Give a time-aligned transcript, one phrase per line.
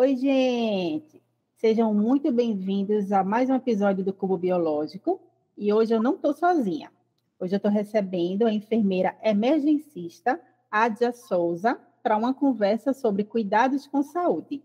[0.00, 1.22] Oi, gente!
[1.56, 5.20] Sejam muito bem-vindos a mais um episódio do Cubo Biológico.
[5.58, 6.90] E hoje eu não estou sozinha.
[7.38, 10.40] Hoje eu estou recebendo a enfermeira emergencista
[10.70, 14.64] Adia Souza para uma conversa sobre cuidados com saúde.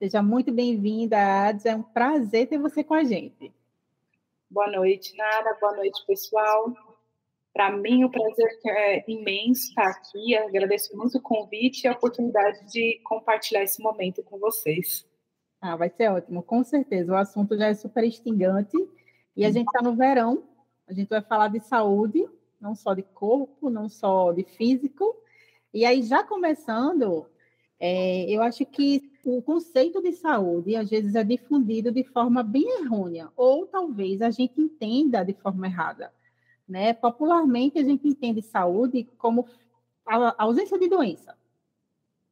[0.00, 1.70] Seja muito bem-vinda, Adia.
[1.70, 3.54] É um prazer ter você com a gente.
[4.50, 5.56] Boa noite, Nara.
[5.60, 6.74] Boa noite, pessoal.
[7.54, 10.36] Para mim, o prazer é imenso estar aqui.
[10.36, 15.06] agradeço muito o convite e a oportunidade de compartilhar esse momento com vocês.
[15.60, 17.12] Ah, vai ser ótimo, com certeza.
[17.12, 18.76] O assunto já é super instigante
[19.36, 20.42] e a gente está no verão.
[20.88, 22.28] A gente vai falar de saúde,
[22.60, 25.16] não só de corpo, não só de físico.
[25.72, 27.24] E aí, já começando,
[27.78, 32.80] é, eu acho que o conceito de saúde às vezes é difundido de forma bem
[32.80, 36.12] errônea, ou talvez a gente entenda de forma errada.
[36.68, 36.92] Né?
[36.94, 39.46] Popularmente, a gente entende saúde como
[40.06, 41.36] a ausência de doença.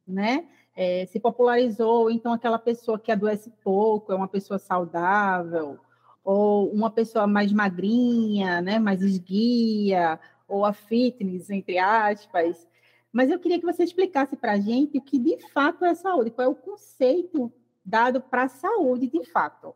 [0.07, 0.47] Né?
[0.75, 5.79] É, se popularizou, então, aquela pessoa que adoece pouco é uma pessoa saudável,
[6.23, 8.79] ou uma pessoa mais magrinha, né?
[8.79, 12.67] mais esguia, ou a fitness, entre aspas.
[13.11, 16.31] Mas eu queria que você explicasse para a gente o que de fato é saúde,
[16.31, 17.51] qual é o conceito
[17.85, 19.75] dado para a saúde de fato.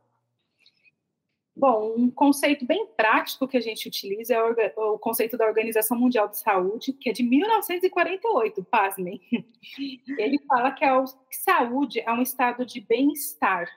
[1.60, 6.28] Bom, um conceito bem prático que a gente utiliza é o conceito da Organização Mundial
[6.28, 9.20] de Saúde, que é de 1948, pasmem.
[10.20, 13.68] Ele fala que a saúde é um estado de bem-estar,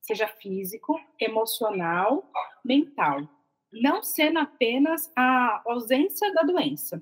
[0.00, 2.28] seja físico, emocional,
[2.64, 3.28] mental,
[3.72, 7.00] não sendo apenas a ausência da doença.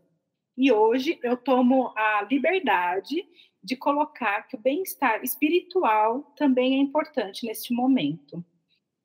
[0.59, 3.27] E hoje eu tomo a liberdade
[3.65, 8.45] de colocar que o bem-estar espiritual também é importante neste momento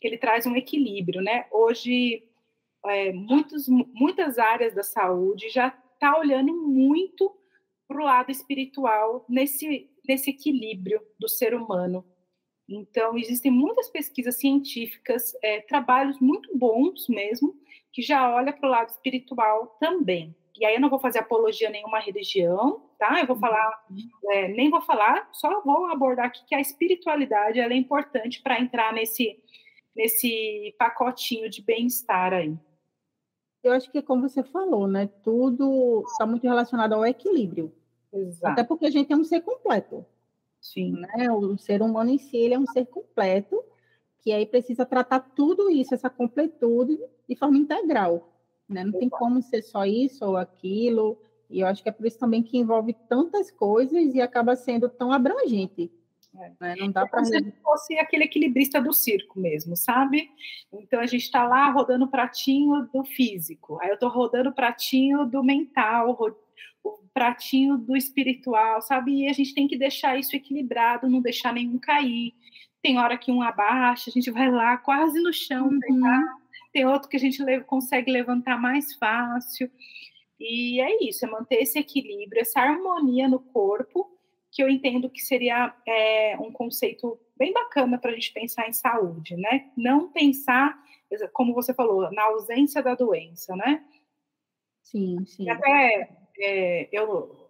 [0.02, 1.46] ele traz um equilíbrio, né?
[1.52, 2.24] Hoje,
[2.86, 7.36] é, muitos, muitas áreas da saúde já está olhando muito
[7.88, 12.06] para o lado espiritual nesse, nesse equilíbrio do ser humano.
[12.70, 17.56] Então, existem muitas pesquisas científicas, é, trabalhos muito bons mesmo,
[17.94, 20.36] que já olha para o lado espiritual também.
[20.60, 23.20] E aí eu não vou fazer apologia a nenhuma religião, tá?
[23.20, 24.32] Eu vou falar, uhum.
[24.32, 28.60] é, nem vou falar, só vou abordar aqui que a espiritualidade ela é importante para
[28.60, 29.40] entrar nesse
[29.98, 32.56] nesse pacotinho de bem-estar aí?
[33.64, 35.08] Eu acho que, como você falou, né?
[35.24, 37.74] Tudo está muito relacionado ao equilíbrio.
[38.14, 38.54] Exato.
[38.54, 40.06] Até porque a gente é um ser completo.
[40.62, 40.92] Sim.
[40.92, 41.32] Né?
[41.32, 43.62] O ser humano em si ele é um ser completo,
[44.22, 48.32] que aí precisa tratar tudo isso, essa completude, de forma integral.
[48.70, 48.84] Né?
[48.84, 49.00] Não Exato.
[49.00, 51.20] tem como ser só isso ou aquilo.
[51.50, 54.88] E eu acho que é por isso também que envolve tantas coisas e acaba sendo
[54.90, 55.92] tão abrangente.
[56.40, 56.52] É.
[56.60, 56.76] Né?
[56.78, 57.22] Não dá para.
[57.22, 60.30] Como se fosse aquele equilibrista do circo mesmo, sabe?
[60.72, 64.56] Então a gente está lá rodando o pratinho do físico, aí eu estou rodando o
[64.56, 66.18] pratinho do mental,
[66.84, 69.24] o pratinho do espiritual, sabe?
[69.24, 72.34] E a gente tem que deixar isso equilibrado, não deixar nenhum cair.
[72.82, 76.26] Tem hora que um abaixa, a gente vai lá quase no chão, uhum.
[76.72, 79.70] tem outro que a gente consegue levantar mais fácil.
[80.40, 84.17] E é isso, é manter esse equilíbrio, essa harmonia no corpo
[84.52, 88.74] que eu entendo que seria é, um conceito bem bacana para a gente pensar em
[88.74, 89.70] saúde, né?
[89.76, 90.78] Não pensar,
[91.34, 93.84] como você falou, na ausência da doença, né?
[94.82, 95.44] Sim, sim.
[95.44, 96.10] E até
[96.40, 97.48] é, eu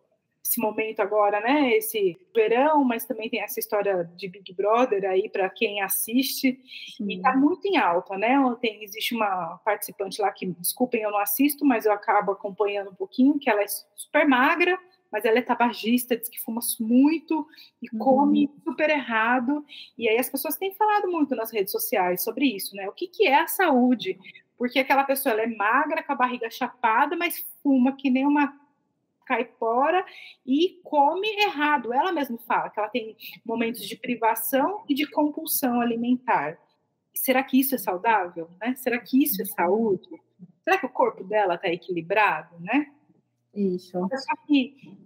[0.48, 1.76] esse momento agora, né?
[1.76, 6.60] Esse verão, mas também tem essa história de Big Brother aí para quem assiste
[6.96, 7.12] Sim.
[7.12, 8.38] e está muito em alta, né?
[8.62, 12.96] Tem existe uma participante lá que, desculpem, eu não assisto, mas eu acabo acompanhando um
[12.96, 14.80] pouquinho, que ela é super magra,
[15.12, 17.48] mas ela é tabagista, diz que fuma muito
[17.82, 18.00] e uhum.
[18.00, 19.66] come super errado.
[19.98, 22.88] E aí as pessoas têm falado muito nas redes sociais sobre isso, né?
[22.88, 24.18] O que, que é a saúde?
[24.58, 28.54] Porque aquela pessoa ela é magra, com a barriga chapada, mas fuma que nem uma
[29.26, 30.06] caipora
[30.46, 31.94] e come errado.
[31.94, 33.16] Ela mesma fala que ela tem
[33.46, 36.58] momentos de privação e de compulsão alimentar.
[37.14, 38.50] Será que isso é saudável?
[38.60, 38.76] Né?
[38.76, 39.52] Será que isso é uhum.
[39.52, 40.10] saúde?
[40.64, 42.92] Será que o corpo dela está equilibrado, né?
[43.54, 44.08] Isso.
[44.08, 44.98] Pessoa que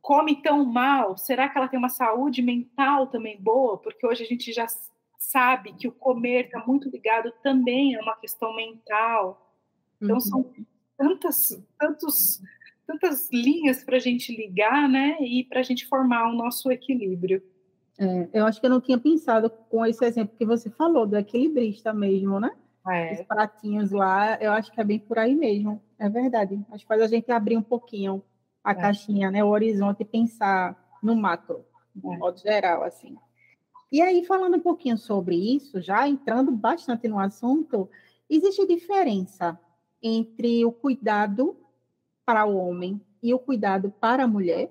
[0.00, 3.78] come tão mal, será que ela tem uma saúde mental também boa?
[3.78, 4.66] Porque hoje a gente já
[5.18, 9.54] sabe que o comer está muito ligado também a uma questão mental.
[10.00, 10.20] Então uhum.
[10.20, 10.52] são
[10.96, 12.42] tantas, tantos,
[12.86, 15.16] tantas linhas para a gente ligar, né?
[15.20, 17.42] E para a gente formar o nosso equilíbrio.
[17.98, 21.16] É, eu acho que eu não tinha pensado com esse exemplo que você falou, do
[21.16, 22.52] equilibrista mesmo, né?
[22.88, 23.14] É.
[23.14, 25.82] Os pratinhos lá, eu acho que é bem por aí mesmo.
[25.98, 26.64] É verdade.
[26.70, 28.22] Acho que faz a gente abrir um pouquinho
[28.62, 28.74] a é.
[28.74, 29.42] caixinha, né?
[29.42, 31.64] O horizonte pensar no macro,
[31.94, 32.18] no é.
[32.18, 33.16] modo geral, assim.
[33.90, 37.88] E aí, falando um pouquinho sobre isso, já entrando bastante no assunto,
[38.28, 39.58] existe diferença
[40.02, 41.56] entre o cuidado
[42.24, 44.70] para o homem e o cuidado para a mulher?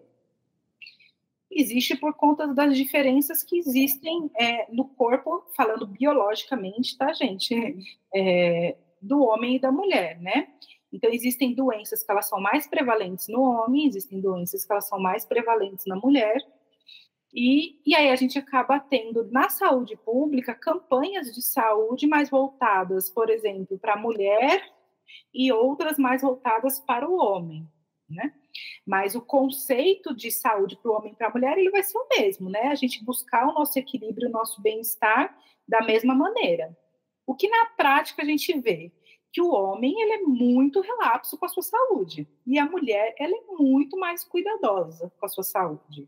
[1.58, 7.76] existe por conta das diferenças que existem é, no corpo, falando biologicamente, tá, gente?
[8.14, 10.50] É, do homem e da mulher, né?
[10.98, 15.00] Então, existem doenças que elas são mais prevalentes no homem, existem doenças que elas são
[15.00, 16.42] mais prevalentes na mulher,
[17.32, 23.12] e, e aí a gente acaba tendo na saúde pública campanhas de saúde mais voltadas,
[23.12, 24.60] por exemplo, para a mulher
[25.32, 27.68] e outras mais voltadas para o homem,
[28.10, 28.34] né?
[28.84, 32.00] Mas o conceito de saúde para o homem e para a mulher ele vai ser
[32.00, 32.70] o mesmo, né?
[32.70, 36.76] A gente buscar o nosso equilíbrio, o nosso bem-estar da mesma maneira.
[37.24, 38.92] O que na prática a gente vê
[39.32, 43.36] que o homem ele é muito relapso com a sua saúde e a mulher ela
[43.36, 46.08] é muito mais cuidadosa com a sua saúde.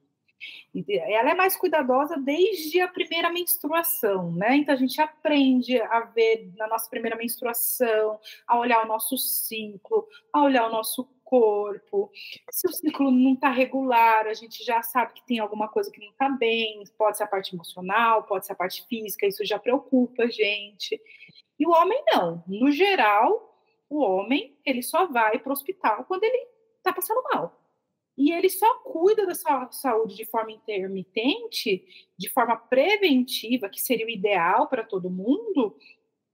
[0.87, 4.55] Ela é mais cuidadosa desde a primeira menstruação, né?
[4.55, 10.07] Então a gente aprende a ver na nossa primeira menstruação, a olhar o nosso ciclo,
[10.31, 12.09] a olhar o nosso corpo.
[12.49, 15.99] Se o ciclo não está regular, a gente já sabe que tem alguma coisa que
[15.99, 19.59] não está bem, pode ser a parte emocional, pode ser a parte física, isso já
[19.59, 20.99] preocupa a gente.
[21.59, 22.43] E o homem não.
[22.47, 23.55] No geral,
[23.89, 26.47] o homem ele só vai para o hospital quando ele
[26.77, 27.59] está passando mal.
[28.17, 31.85] E ele só cuida da sua saúde de forma intermitente,
[32.17, 35.75] de forma preventiva, que seria o ideal para todo mundo,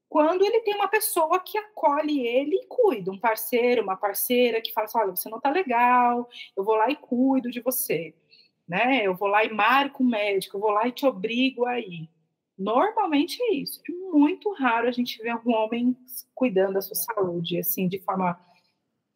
[0.10, 4.72] quando ele tem uma pessoa que acolhe ele e cuida, um parceiro, uma parceira que
[4.72, 8.16] fala assim, olha, você não está legal, eu vou lá e cuido de você,
[8.68, 9.06] né?
[9.06, 12.10] Eu vou lá e marco o médico, eu vou lá e te obrigo a ir.
[12.58, 13.82] Normalmente é isso.
[13.88, 15.96] É muito raro a gente ver um homem
[16.34, 18.40] cuidando da sua saúde, assim, de forma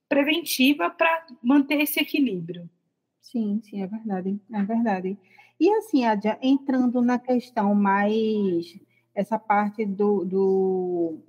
[0.10, 2.70] preventiva para manter esse equilíbrio.
[3.22, 5.18] Sim, sim, é verdade, é verdade.
[5.60, 8.78] E assim, Adia, entrando na questão mais
[9.14, 11.20] essa parte do, do,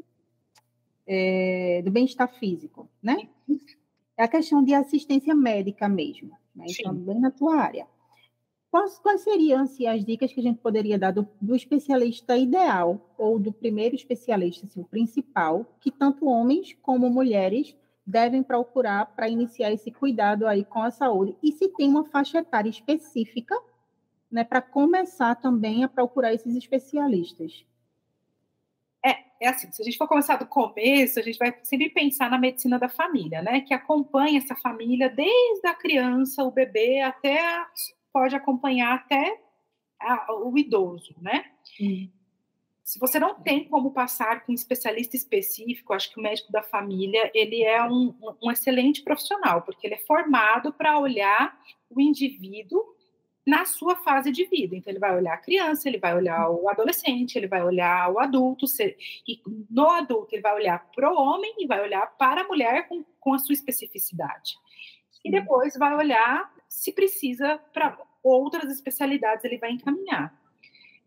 [1.07, 3.29] é, do bem-estar físico, né?
[4.17, 6.67] É a questão de assistência médica mesmo, né?
[6.69, 7.87] Então, bem na tua área.
[8.71, 13.01] Quais, quais seriam assim, as dicas que a gente poderia dar do, do, especialista ideal
[13.19, 17.77] ou do primeiro especialista, assim, o principal, que tanto homens como mulheres
[18.07, 21.37] devem procurar para iniciar esse cuidado aí com a saúde.
[21.43, 23.61] E se tem uma faixa etária específica,
[24.31, 27.67] né, para começar também a procurar esses especialistas.
[29.05, 32.31] É, é assim, se a gente for começar do começo, a gente vai sempre pensar
[32.31, 37.67] na medicina da família, né, que acompanha essa família desde a criança, o bebê, até
[38.13, 39.41] pode acompanhar até
[40.01, 41.45] a, o idoso, né?
[41.81, 42.09] Hum.
[42.83, 46.63] Se você não tem como passar com um especialista específico, acho que o médico da
[46.63, 51.57] família ele é um, um excelente profissional, porque ele é formado para olhar
[51.89, 52.85] o indivíduo
[53.47, 54.77] na sua fase de vida.
[54.77, 58.19] Então, ele vai olhar a criança, ele vai olhar o adolescente, ele vai olhar o
[58.19, 58.67] adulto,
[59.27, 59.41] e
[59.71, 63.05] no adulto ele vai olhar para o homem e vai olhar para a mulher com,
[63.19, 64.57] com a sua especificidade.
[65.25, 70.41] E depois vai olhar se precisa para outras especialidades, ele vai encaminhar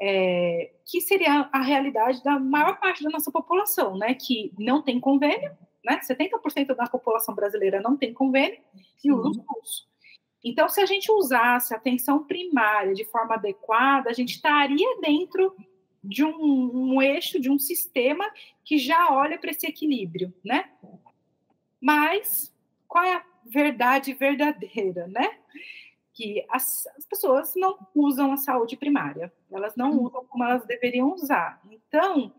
[0.06, 5.00] é, que seria a realidade da maior parte da nossa população, né, que não tem
[5.00, 8.60] convênio, né, 70% da população brasileira não tem convênio
[9.02, 9.88] e usa o SUS.
[10.44, 15.56] Então, se a gente usasse a atenção primária de forma adequada, a gente estaria dentro
[16.04, 18.30] de um, um eixo, de um sistema
[18.66, 20.70] que já olha para esse equilíbrio, né?
[21.80, 22.54] Mas
[22.90, 25.40] qual é a verdade verdadeira, né?
[26.14, 30.04] que as, as, pessoas não usam a saúde primária, elas não uhum.
[30.04, 31.60] usam como elas deveriam usar.
[31.70, 32.32] Então,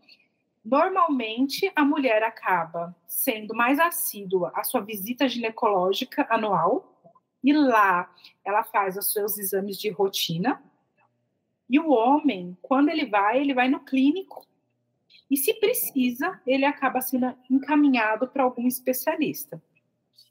[0.63, 6.93] normalmente a mulher acaba sendo mais assídua à sua visita ginecológica anual,
[7.43, 8.09] e lá
[8.43, 10.63] ela faz os seus exames de rotina.
[11.69, 14.47] E o homem, quando ele vai, ele vai no clínico.
[15.29, 19.61] E se precisa, ele acaba sendo encaminhado para algum especialista.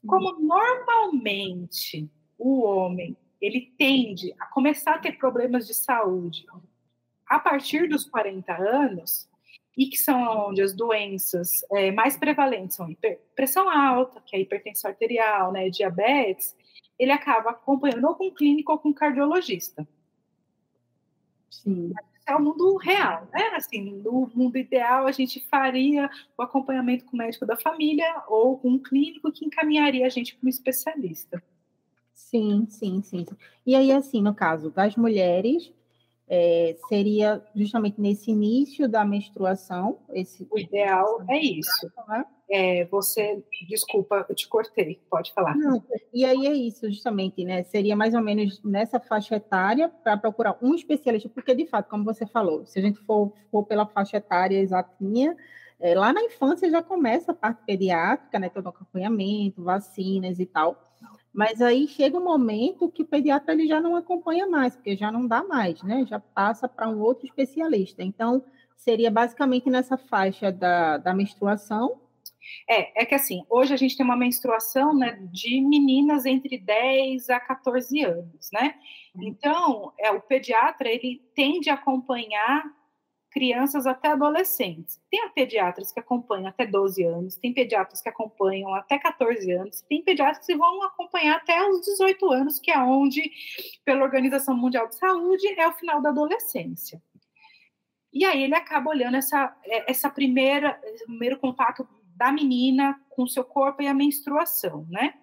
[0.05, 6.45] Como normalmente o homem ele tende a começar a ter problemas de saúde
[7.27, 9.29] a partir dos 40 anos,
[9.77, 12.95] e que são onde as doenças é, mais prevalentes são
[13.35, 16.55] pressão alta, que é hipertensão arterial, né, diabetes,
[16.97, 19.85] ele acaba acompanhando ou com clínico ou com cardiologista.
[21.49, 21.93] Sim.
[22.27, 23.51] É o mundo real, né?
[23.55, 28.57] Assim, no mundo ideal, a gente faria o acompanhamento com o médico da família ou
[28.57, 31.43] com um clínico que encaminharia a gente para um especialista.
[32.13, 33.25] Sim, sim, sim.
[33.65, 35.71] E aí, assim, no caso das mulheres,
[36.27, 39.99] é, seria justamente nesse início da menstruação.
[40.09, 41.91] Esse, o ideal é isso.
[42.07, 42.25] Né?
[42.49, 45.55] É, você, desculpa, eu te cortei, pode falar.
[45.55, 47.63] Não, e aí é isso, justamente, né?
[47.63, 52.03] Seria mais ou menos nessa faixa etária para procurar um especialista, porque de fato, como
[52.03, 55.35] você falou, se a gente for, for pela faixa etária exatinha,
[55.79, 58.49] é, lá na infância já começa a parte pediátrica, né?
[58.49, 60.81] Todo acompanhamento, vacinas e tal.
[61.35, 65.11] Mas aí chega um momento que o pediatra ele já não acompanha mais, porque já
[65.11, 66.05] não dá mais, né?
[66.07, 68.01] Já passa para um outro especialista.
[68.01, 68.41] Então,
[68.77, 71.99] seria basicamente nessa faixa da, da menstruação.
[72.69, 77.29] É, é que assim, hoje a gente tem uma menstruação né, de meninas entre 10
[77.29, 78.75] a 14 anos, né?
[79.13, 79.23] Uhum.
[79.23, 82.63] Então, é, o pediatra, ele tende a acompanhar
[83.35, 84.97] crianças até adolescentes.
[85.11, 90.01] Tem pediatras que acompanham até 12 anos, tem pediatras que acompanham até 14 anos, tem
[90.01, 93.29] pediatras que vão acompanhar até os 18 anos, que é onde,
[93.83, 97.01] pela Organização Mundial de Saúde, é o final da adolescência.
[98.13, 103.27] E aí ele acaba olhando essa, é, essa primeira, primeiro contato da menina com o
[103.27, 105.13] seu corpo e a menstruação, né?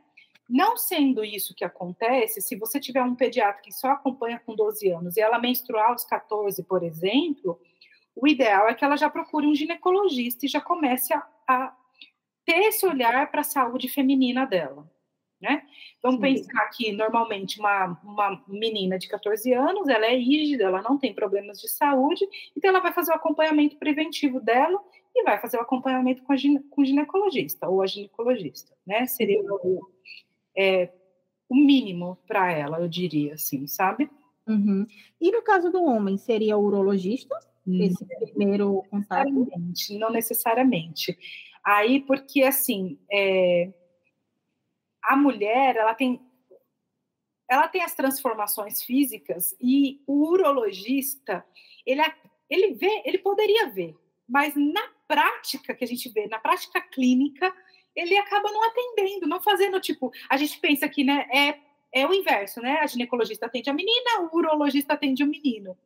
[0.47, 4.91] Não sendo isso que acontece, se você tiver um pediatra que só acompanha com 12
[4.91, 7.59] anos e ela menstruar aos 14, por exemplo,
[8.15, 11.77] o ideal é que ela já procure um ginecologista e já comece a, a
[12.45, 14.91] ter esse olhar para a saúde feminina dela.
[15.41, 15.63] Né?
[16.01, 16.35] Vamos Sim.
[16.35, 21.13] pensar que normalmente uma, uma menina de 14 anos, ela é rígida, ela não tem
[21.13, 22.25] problemas de saúde,
[22.57, 24.81] então ela vai fazer o acompanhamento preventivo dela
[25.13, 29.05] e vai fazer o acompanhamento com, gine, com o ginecologista ou a ginecologista, né?
[29.07, 29.91] Seria o,
[30.57, 30.93] é,
[31.49, 34.09] o mínimo para ela, eu diria assim, sabe?
[34.47, 34.87] Uhum.
[35.21, 37.37] E no caso do homem, seria o urologista?
[37.67, 39.49] Esse primeiro contato?
[39.99, 41.17] Não necessariamente.
[41.65, 43.73] Aí, porque assim, é,
[45.03, 46.21] a mulher, ela tem
[47.49, 51.45] ela tem as transformações físicas e o urologista,
[51.85, 52.01] ele,
[52.49, 53.95] ele vê, ele poderia ver,
[54.27, 57.55] mas na prática que a gente vê, na prática clínica,
[57.95, 61.59] ele acaba não atendendo, não fazendo, tipo, a gente pensa que, né, é,
[61.93, 65.77] é o inverso, né, a ginecologista atende a menina, o urologista atende o menino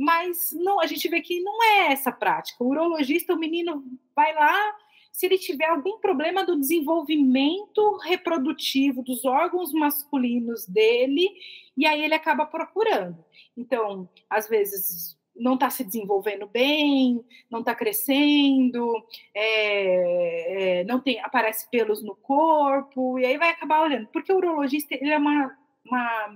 [0.00, 2.64] mas não, a gente vê que não é essa prática.
[2.64, 3.84] O urologista, o menino
[4.16, 4.74] vai lá,
[5.12, 11.28] se ele tiver algum problema do desenvolvimento reprodutivo dos órgãos masculinos dele,
[11.76, 13.22] e aí ele acaba procurando.
[13.54, 18.90] Então, às vezes não está se desenvolvendo bem, não está crescendo,
[19.34, 24.06] é, é, não tem, aparece pelos no corpo, e aí vai acabar olhando.
[24.06, 26.26] Porque o urologista ele é uma, uma,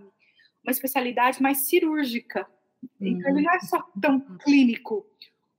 [0.62, 2.46] uma especialidade mais cirúrgica,
[3.00, 5.06] então, ele não é só tão clínico.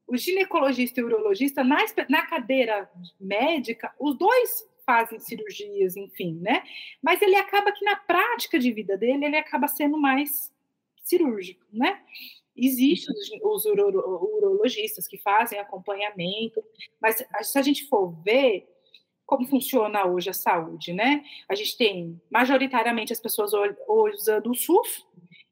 [0.07, 1.77] O ginecologista e o urologista, na,
[2.09, 2.89] na cadeira
[3.19, 6.63] médica, os dois fazem cirurgias, enfim, né?
[7.01, 10.53] Mas ele acaba que na prática de vida dele, ele acaba sendo mais
[11.03, 12.01] cirúrgico, né?
[12.55, 13.13] Existem
[13.43, 16.63] os, os urologistas que fazem acompanhamento,
[17.01, 18.67] mas se a gente for ver
[19.25, 21.23] como funciona hoje a saúde, né?
[21.49, 23.51] A gente tem majoritariamente as pessoas
[23.87, 25.05] usando o SUS,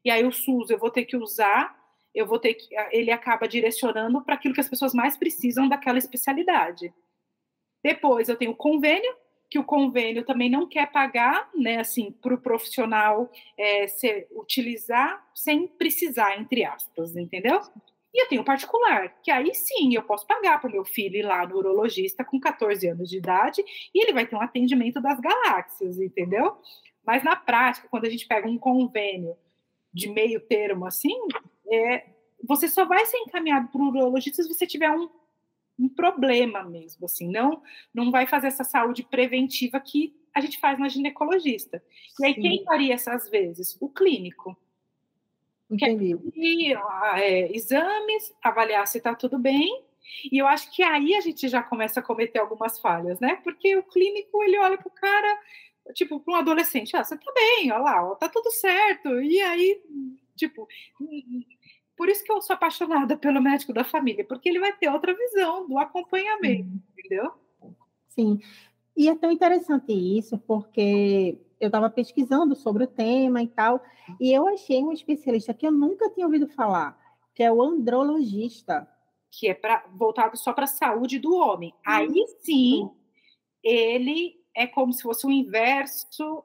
[0.04, 1.74] e aí o SUS eu vou ter que usar,
[2.14, 5.98] eu vou ter que, ele acaba direcionando para aquilo que as pessoas mais precisam daquela
[5.98, 6.92] especialidade.
[7.82, 9.14] Depois eu tenho o convênio,
[9.50, 15.24] que o convênio também não quer pagar, né, assim, para o profissional é, se, utilizar
[15.34, 17.60] sem precisar, entre aspas, entendeu?
[18.12, 21.22] E eu tenho particular, que aí sim eu posso pagar para o meu filho ir
[21.22, 25.18] lá no urologista com 14 anos de idade e ele vai ter um atendimento das
[25.20, 26.56] galáxias, entendeu?
[27.04, 29.36] Mas na prática, quando a gente pega um convênio
[29.94, 31.16] de meio termo assim,
[31.70, 32.06] é,
[32.42, 35.08] você só vai ser encaminhado para o urologista se você tiver um,
[35.78, 37.62] um problema mesmo, assim, não,
[37.94, 41.82] não vai fazer essa saúde preventiva que a gente faz na ginecologista.
[42.20, 42.42] E aí, Sim.
[42.42, 43.76] quem faria essas vezes?
[43.80, 44.56] O clínico.
[45.70, 46.16] Entendi.
[46.34, 46.74] E,
[47.14, 49.84] é, exames, avaliar se está tudo bem.
[50.30, 53.36] E eu acho que aí a gente já começa a cometer algumas falhas, né?
[53.42, 55.40] Porque o clínico, ele olha para o cara,
[55.92, 59.20] tipo, para um adolescente, ah, você tá bem, olha lá, ó, tá tudo certo.
[59.20, 59.82] E aí,
[60.36, 60.66] tipo,
[61.96, 65.14] por isso que eu sou apaixonada pelo médico da família, porque ele vai ter outra
[65.14, 66.80] visão do acompanhamento, uhum.
[66.98, 67.32] entendeu?
[68.08, 68.38] Sim.
[68.96, 73.82] E é tão interessante isso, porque eu estava pesquisando sobre o tema e tal,
[74.20, 76.98] e eu achei um especialista que eu nunca tinha ouvido falar,
[77.34, 78.88] que é o andrologista.
[79.36, 81.74] Que é pra, voltado só para a saúde do homem.
[81.84, 82.88] Aí sim,
[83.64, 86.44] ele é como se fosse o inverso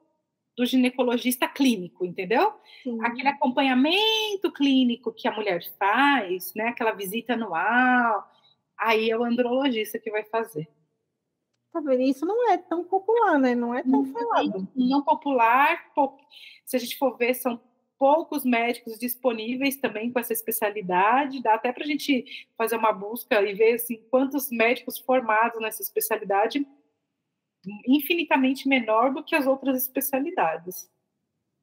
[0.56, 2.52] do ginecologista clínico, entendeu?
[2.82, 2.98] Sim.
[3.02, 6.68] Aquele acompanhamento clínico que a mulher faz, né?
[6.68, 8.28] Aquela visita anual,
[8.76, 10.68] aí é o andrologista que vai fazer.
[11.72, 12.02] Tá vendo?
[12.02, 13.54] Isso não é tão popular, né?
[13.54, 14.68] Não é tão não, falado.
[14.74, 15.86] Não popular,
[16.66, 17.60] se a gente for ver, são
[17.96, 21.42] poucos médicos disponíveis também com essa especialidade.
[21.42, 25.82] Dá até para a gente fazer uma busca e ver assim, quantos médicos formados nessa
[25.82, 26.66] especialidade
[27.86, 30.90] infinitamente menor do que as outras especialidades.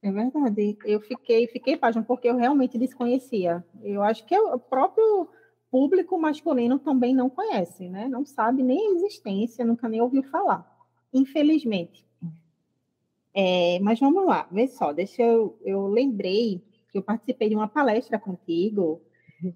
[0.01, 0.77] É verdade.
[0.85, 3.65] Eu fiquei, fiquei página porque eu realmente desconhecia.
[3.83, 5.27] Eu acho que o próprio
[5.71, 8.07] público masculino também não conhece, né?
[8.07, 10.65] Não sabe nem a existência, nunca nem ouviu falar.
[11.13, 12.05] Infelizmente.
[13.33, 17.67] É, mas vamos lá, vê só, deixa eu, eu lembrei que eu participei de uma
[17.67, 18.99] palestra contigo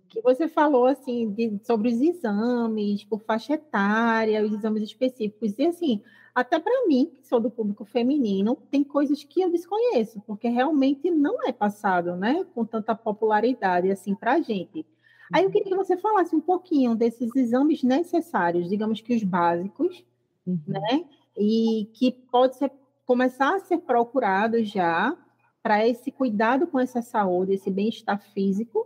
[0.08, 5.66] que você falou assim de, sobre os exames por faixa etária, os exames específicos e
[5.66, 10.48] assim até para mim que sou do público feminino tem coisas que eu desconheço porque
[10.48, 14.86] realmente não é passado, né, com tanta popularidade assim para a gente.
[15.34, 20.04] Aí eu queria que você falasse um pouquinho desses exames necessários, digamos que os básicos,
[20.46, 20.60] uhum.
[20.68, 21.06] né,
[21.38, 22.72] e que pode ser
[23.06, 25.18] começar a ser procurado já
[25.62, 28.86] para esse cuidado com essa saúde, esse bem-estar físico,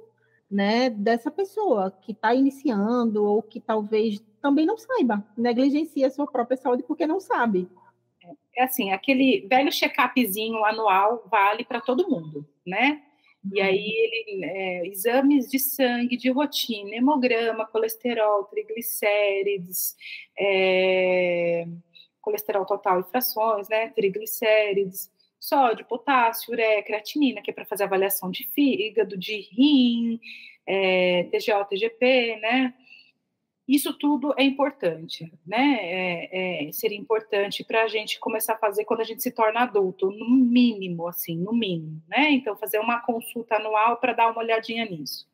[0.49, 6.27] né, dessa pessoa que está iniciando ou que talvez também não saiba, negligencia a sua
[6.27, 7.67] própria saúde porque não sabe.
[8.55, 13.01] É assim, aquele velho check-upzinho anual vale para todo mundo, né?
[13.51, 19.95] E aí, ele, é, exames de sangue de rotina, hemograma, colesterol, triglicérides,
[20.37, 21.65] é,
[22.21, 23.89] colesterol total e frações, né?
[23.89, 30.19] Triglicérides, sódio, potássio, ureia, creatinina, que é para fazer avaliação de fígado, de rim,
[30.67, 32.75] é, TGO, TGP, né?
[33.67, 35.77] Isso tudo é importante, né?
[35.81, 39.62] É, é, seria importante para a gente começar a fazer quando a gente se torna
[39.62, 42.31] adulto, no mínimo, assim, no mínimo, né?
[42.31, 45.27] Então, fazer uma consulta anual para dar uma olhadinha nisso.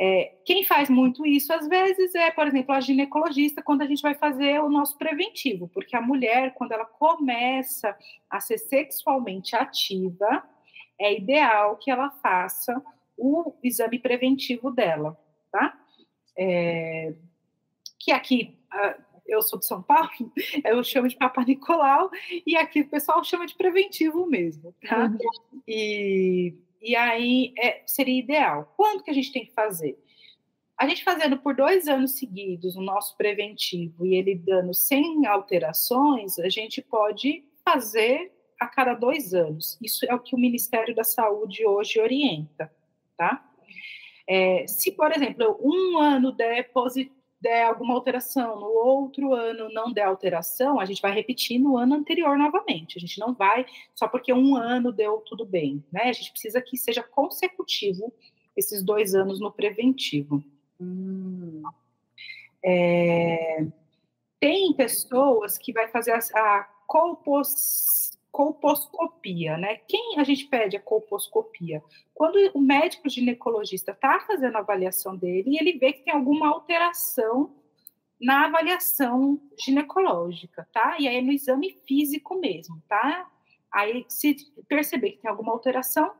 [0.00, 4.00] É, quem faz muito isso, às vezes, é, por exemplo, a ginecologista, quando a gente
[4.00, 7.96] vai fazer o nosso preventivo, porque a mulher, quando ela começa
[8.30, 10.44] a ser sexualmente ativa,
[10.98, 12.80] é ideal que ela faça
[13.16, 15.18] o exame preventivo dela,
[15.50, 15.76] tá?
[16.38, 17.14] É,
[17.98, 18.56] que aqui,
[19.26, 20.08] eu sou de São Paulo,
[20.64, 22.10] eu chamo de Papa Nicolau,
[22.46, 25.06] e aqui o pessoal chama de preventivo mesmo, tá?
[25.06, 25.62] Uhum.
[25.66, 28.72] E e aí é, seria ideal.
[28.76, 29.98] Quando que a gente tem que fazer?
[30.76, 36.38] A gente fazendo por dois anos seguidos o nosso preventivo e ele dando sem alterações,
[36.38, 39.76] a gente pode fazer a cada dois anos.
[39.82, 42.72] Isso é o que o Ministério da Saúde hoje orienta,
[43.16, 43.44] tá?
[44.28, 46.70] É, se, por exemplo, um ano der
[47.40, 51.94] der alguma alteração, no outro ano não der alteração, a gente vai repetir no ano
[51.94, 52.98] anterior novamente.
[52.98, 53.64] A gente não vai
[53.94, 56.04] só porque um ano deu tudo bem, né?
[56.04, 58.12] A gente precisa que seja consecutivo
[58.56, 60.42] esses dois anos no preventivo.
[60.80, 61.62] Hum.
[62.62, 63.64] É,
[64.40, 66.64] tem pessoas que vai fazer a, a
[68.30, 69.76] colposcopia, né?
[69.88, 71.82] Quem a gente pede a colposcopia?
[72.14, 76.48] Quando o médico ginecologista está fazendo a avaliação dele e ele vê que tem alguma
[76.48, 77.54] alteração
[78.20, 80.96] na avaliação ginecológica, tá?
[80.98, 83.30] E aí é no exame físico mesmo, tá?
[83.72, 84.36] Aí, se
[84.66, 86.12] perceber que tem alguma alteração,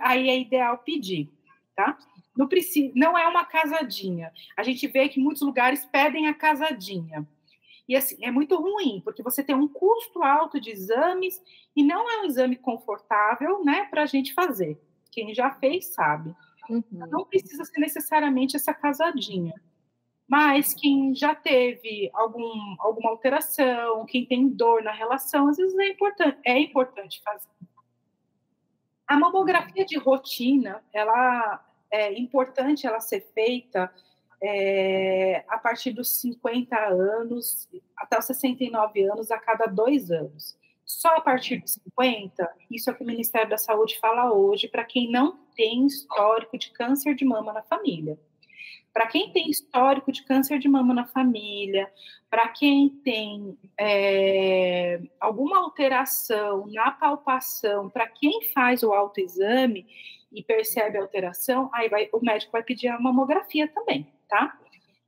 [0.00, 1.28] aí é ideal pedir,
[1.74, 1.98] tá?
[2.36, 4.32] Não, precisa, não é uma casadinha.
[4.56, 7.26] A gente vê que muitos lugares pedem a casadinha.
[7.90, 11.42] E assim, é muito ruim, porque você tem um custo alto de exames
[11.74, 14.80] e não é um exame confortável, né, para a gente fazer.
[15.10, 16.32] Quem já fez sabe.
[16.68, 16.84] Uhum.
[16.88, 19.52] Não precisa ser necessariamente essa casadinha.
[20.28, 25.88] Mas quem já teve algum, alguma alteração, quem tem dor na relação, às vezes é
[25.88, 27.50] importante, é importante fazer.
[29.04, 33.92] A mamografia de rotina, ela é importante ela ser feita
[34.42, 40.58] é, a partir dos 50 anos até os 69 anos a cada dois anos.
[40.84, 44.66] Só a partir de 50, isso é o que o Ministério da Saúde fala hoje,
[44.66, 48.18] para quem não tem histórico de câncer de mama na família.
[48.92, 51.88] Para quem tem histórico de câncer de mama na família,
[52.28, 59.86] para quem tem é, alguma alteração na palpação, para quem faz o autoexame
[60.32, 64.58] e percebe a alteração, aí vai, o médico vai pedir a mamografia também, tá?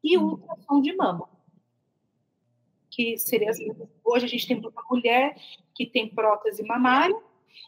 [0.05, 1.33] E o ultrassom de mama
[2.93, 5.35] que seria assim, hoje a gente tem muita mulher
[5.75, 7.17] que tem prótese mamária,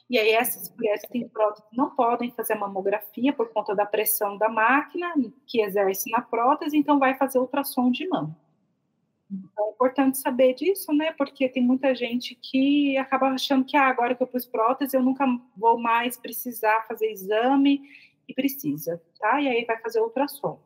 [0.08, 4.36] e aí essas mulheres que têm prótese não podem fazer mamografia por conta da pressão
[4.36, 5.14] da máquina
[5.46, 8.36] que exerce na prótese, então vai fazer ultrassom de mama.
[9.30, 11.12] Então é importante saber disso, né?
[11.12, 15.02] Porque tem muita gente que acaba achando que ah, agora que eu pus prótese, eu
[15.02, 17.82] nunca vou mais precisar fazer exame
[18.28, 19.40] e precisa, tá?
[19.40, 20.60] E aí vai fazer ultrassom.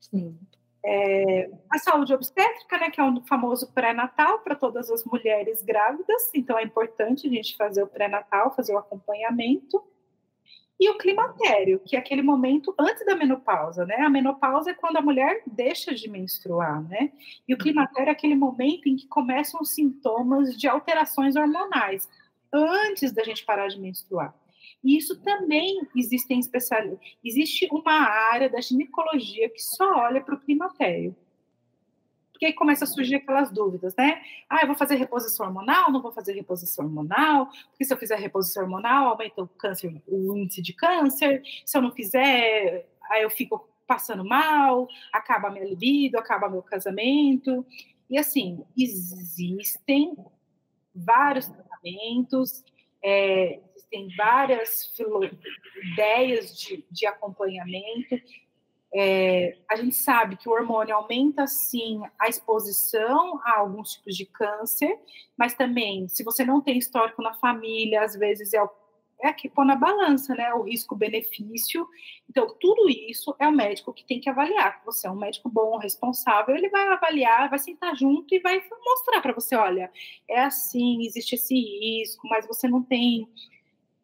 [0.00, 0.38] Sim.
[0.84, 6.30] É, a saúde obstétrica, né, que é um famoso pré-natal para todas as mulheres grávidas,
[6.32, 9.82] então é importante a gente fazer o pré-natal, fazer o acompanhamento.
[10.80, 13.96] E o climatério, que é aquele momento antes da menopausa, né?
[13.96, 17.10] A menopausa é quando a mulher deixa de menstruar, né?
[17.48, 22.08] E o climatério é aquele momento em que começam os sintomas de alterações hormonais,
[22.52, 24.32] antes da gente parar de menstruar.
[24.82, 27.00] E isso também existem especialistas.
[27.24, 31.14] Existe uma área da ginecologia que só olha para o climatério.
[32.32, 34.22] Porque aí começa a surgir aquelas dúvidas, né?
[34.48, 38.16] Ah, eu vou fazer reposição hormonal, não vou fazer reposição hormonal, porque se eu fizer
[38.16, 43.30] reposição hormonal, aumenta o câncer, o índice de câncer, se eu não fizer, aí eu
[43.30, 47.66] fico passando mal, acaba minha libido, acaba meu casamento.
[48.08, 50.16] E assim, existem
[50.94, 52.62] vários tratamentos,
[53.02, 53.60] é,
[54.16, 54.92] várias
[55.92, 58.20] ideias de, de acompanhamento,
[58.92, 64.24] é, a gente sabe que o hormônio aumenta sim a exposição a alguns tipos de
[64.24, 64.98] câncer,
[65.36, 68.60] mas também, se você não tem histórico na família, às vezes é,
[69.20, 70.52] é que pôr na balança, né?
[70.54, 71.86] O risco-benefício.
[72.28, 74.80] Então, tudo isso é o médico que tem que avaliar.
[74.84, 79.20] Você é um médico bom, responsável, ele vai avaliar, vai sentar junto e vai mostrar
[79.20, 79.90] para você: olha,
[80.28, 83.28] é assim, existe esse risco, mas você não tem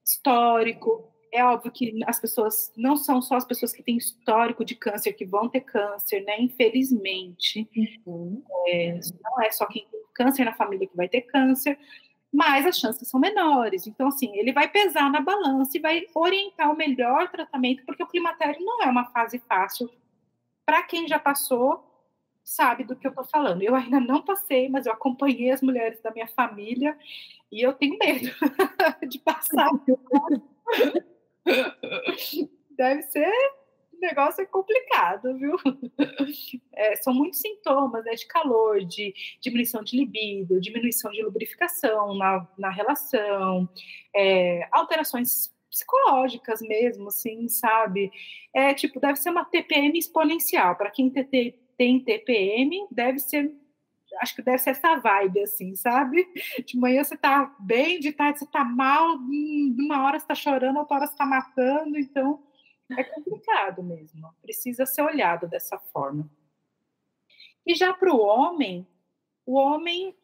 [0.04, 4.76] histórico é óbvio que as pessoas não são só as pessoas que têm histórico de
[4.76, 6.40] câncer que vão ter câncer, né?
[6.40, 7.68] Infelizmente,
[8.06, 8.40] uhum.
[8.68, 11.76] é, não é só quem tem câncer na família que vai ter câncer,
[12.34, 13.86] mas as chances são menores.
[13.86, 18.08] Então, assim, ele vai pesar na balança e vai orientar o melhor tratamento, porque o
[18.08, 19.88] climatério não é uma fase fácil.
[20.66, 21.88] Para quem já passou,
[22.42, 23.62] sabe do que eu estou falando.
[23.62, 26.98] Eu ainda não passei, mas eu acompanhei as mulheres da minha família
[27.52, 28.26] e eu tenho medo
[29.08, 29.70] de passar.
[32.70, 33.30] Deve ser
[34.04, 35.56] negócio complicado, viu?
[36.76, 42.48] É, são muitos sintomas né, de calor, de diminuição de libido, diminuição de lubrificação na,
[42.58, 43.68] na relação,
[44.14, 48.10] é, alterações psicológicas mesmo, assim, sabe?
[48.52, 50.74] É tipo, deve ser uma TPM exponencial.
[50.74, 53.54] Para quem tem TPM, deve ser
[54.20, 56.26] acho que deve ser essa vibe, assim, sabe?
[56.66, 60.34] De manhã você tá bem, de tarde você tá mal, de uma hora você tá
[60.34, 62.40] chorando, outra hora você tá matando, então
[62.90, 64.34] é complicado mesmo.
[64.42, 66.28] Precisa ser olhado dessa forma.
[67.66, 68.86] E já para o homem,
[69.46, 70.14] o homem,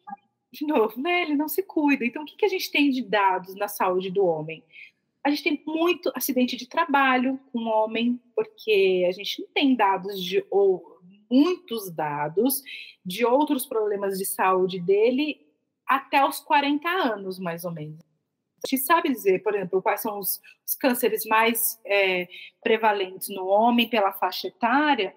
[0.51, 2.05] de novo, né, ele não se cuida.
[2.05, 4.63] Então, o que, que a gente tem de dados na saúde do homem?
[5.23, 9.75] A gente tem muito acidente de trabalho com o homem, porque a gente não tem
[9.75, 12.61] dados de ou muitos dados
[13.05, 15.47] de outros problemas de saúde dele
[15.85, 18.10] até os 40 anos, mais ou menos.
[18.63, 22.27] A gente sabe dizer, por exemplo, quais são os, os cânceres mais é,
[22.63, 25.15] prevalentes no homem pela faixa etária,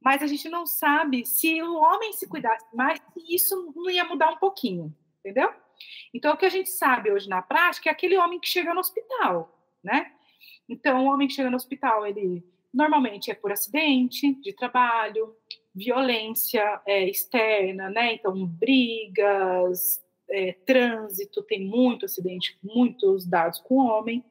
[0.00, 4.04] mas a gente não sabe se o homem se cuidasse mais, se isso não ia
[4.04, 5.52] mudar um pouquinho, entendeu?
[6.14, 8.80] Então, o que a gente sabe hoje na prática é aquele homem que chega no
[8.80, 10.12] hospital, né?
[10.68, 15.34] Então, o homem que chega no hospital, ele Normalmente é por acidente de trabalho,
[15.74, 18.14] violência é, externa, né?
[18.14, 24.24] Então, brigas, é, trânsito, tem muito acidente, muitos dados com o homem.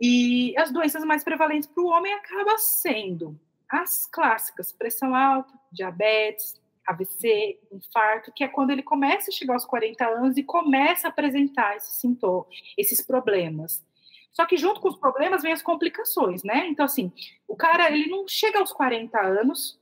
[0.00, 3.38] E as doenças mais prevalentes para o homem acabam sendo
[3.68, 9.64] as clássicas: pressão alta, diabetes, AVC, infarto, que é quando ele começa a chegar aos
[9.64, 13.84] 40 anos e começa a apresentar esses sintomas, esses problemas.
[14.32, 16.66] Só que junto com os problemas vem as complicações, né?
[16.68, 17.12] Então, assim,
[17.46, 19.78] o cara, ele não chega aos 40 anos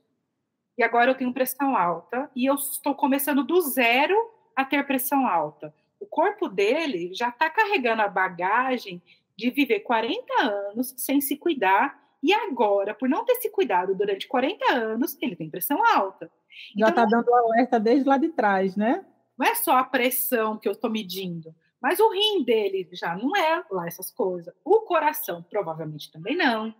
[0.77, 4.15] e agora eu tenho pressão alta e eu estou começando do zero
[4.61, 5.73] a ter pressão alta.
[5.99, 9.01] O corpo dele já está carregando a bagagem
[9.35, 14.27] de viver 40 anos sem se cuidar e agora, por não ter se cuidado durante
[14.27, 16.29] 40 anos, ele tem pressão alta.
[16.77, 19.05] Já está então, dando alerta desde lá de trás, né?
[19.37, 21.55] Não é só a pressão que eu estou medindo.
[21.81, 24.53] Mas o rim dele já não é lá essas coisas.
[24.65, 26.75] O coração provavelmente também não.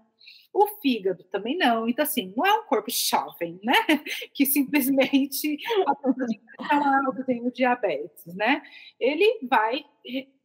[0.54, 1.88] O fígado também não.
[1.88, 3.74] Então, assim, não é um corpo jovem, né?
[4.34, 5.58] Que simplesmente
[7.26, 8.62] tem diabetes, né?
[9.00, 9.86] Ele vai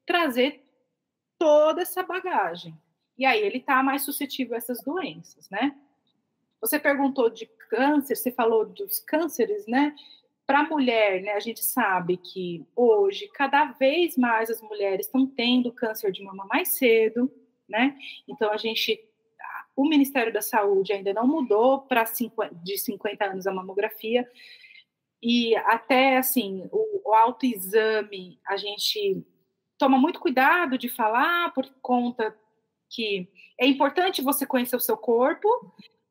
[0.07, 0.63] trazer
[1.39, 2.75] toda essa bagagem.
[3.17, 5.77] E aí ele está mais suscetível a essas doenças, né?
[6.61, 9.95] Você perguntou de câncer, você falou dos cânceres, né?
[10.47, 15.27] Para a mulher, né, a gente sabe que hoje cada vez mais as mulheres estão
[15.27, 17.33] tendo câncer de mama mais cedo,
[17.69, 17.97] né?
[18.29, 19.03] Então a gente,
[19.77, 22.05] o Ministério da Saúde ainda não mudou para
[22.63, 24.29] de 50 anos a mamografia
[25.23, 29.25] e até assim o, o autoexame a gente
[29.79, 32.37] toma muito cuidado de falar por conta
[32.89, 35.49] que é importante você conhecer o seu corpo,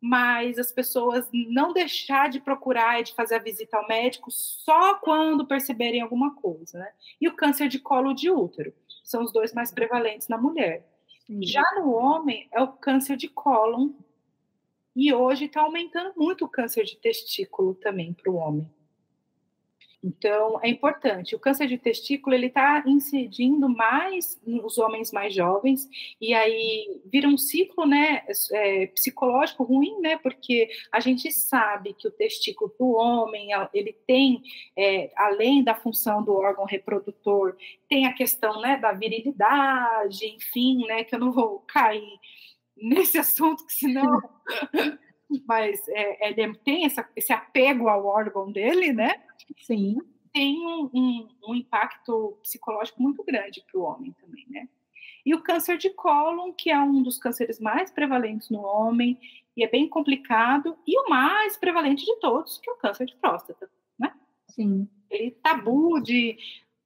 [0.01, 4.95] mas as pessoas não deixar de procurar e de fazer a visita ao médico só
[4.95, 6.91] quando perceberem alguma coisa, né?
[7.21, 8.73] E o câncer de colo de útero
[9.03, 10.85] são os dois mais prevalentes na mulher.
[11.41, 13.91] Já no homem é o câncer de cólon
[14.95, 18.69] e hoje está aumentando muito o câncer de testículo também para o homem.
[20.03, 21.33] Então, é importante.
[21.33, 25.87] O câncer de testículo, ele está incidindo mais nos homens mais jovens,
[26.19, 32.05] e aí vira um ciclo, né, é, psicológico ruim, né, porque a gente sabe que
[32.05, 34.41] o testículo do homem, ele tem,
[34.77, 37.55] é, além da função do órgão reprodutor,
[37.87, 42.19] tem a questão, né, da virilidade, enfim, né, que eu não vou cair
[42.75, 44.21] nesse assunto, que senão...
[45.47, 49.15] Mas é, ele tem essa, esse apego ao órgão dele, né?
[49.61, 49.97] Sim.
[50.33, 54.67] Tem um, um, um impacto psicológico muito grande para o homem também, né?
[55.25, 59.17] E o câncer de cólon, que é um dos cânceres mais prevalentes no homem,
[59.55, 63.15] e é bem complicado, e o mais prevalente de todos, que é o câncer de
[63.15, 64.13] próstata, né?
[64.49, 64.87] Sim.
[65.09, 66.37] Ele tabu de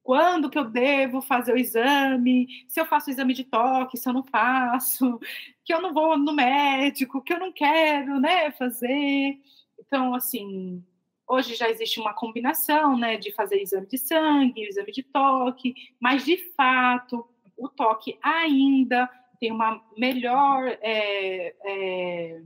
[0.02, 4.08] quando que eu devo fazer o exame, se eu faço o exame de toque, se
[4.08, 5.18] eu não faço,
[5.64, 9.38] que eu não vou no médico, que eu não quero, né, fazer.
[9.78, 10.82] Então, assim,
[11.28, 16.24] Hoje já existe uma combinação, né, de fazer exame de sangue, exame de toque, mas
[16.24, 22.42] de fato o toque ainda tem uma melhor é, é,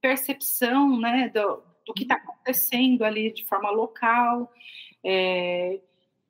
[0.00, 4.52] percepção, né, do, do que está acontecendo ali de forma local,
[5.04, 5.80] é,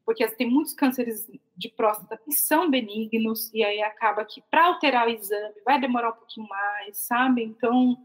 [0.04, 5.06] porque tem muitos cânceres de próstata que são benignos e aí acaba que para alterar
[5.06, 7.42] o exame vai demorar um pouquinho mais, sabe?
[7.42, 7.96] Então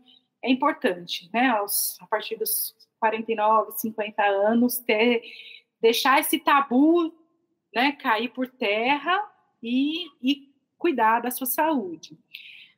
[0.41, 5.21] é importante, né, aos, a partir dos 49, 50 anos, ter,
[5.81, 7.13] deixar esse tabu
[7.75, 9.21] né, cair por terra
[9.61, 12.17] e, e cuidar da sua saúde.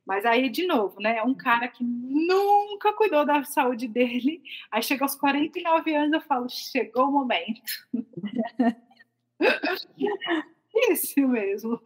[0.03, 1.17] Mas aí, de novo, né?
[1.17, 4.41] É um cara que nunca cuidou da saúde dele.
[4.71, 7.61] Aí chega aos 49 anos, eu falo, chegou o momento.
[10.89, 11.79] Isso mesmo.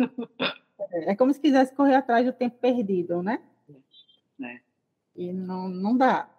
[0.92, 3.42] É como se quisesse correr atrás do tempo perdido, né?
[4.42, 4.60] É.
[5.16, 6.30] E não, não dá.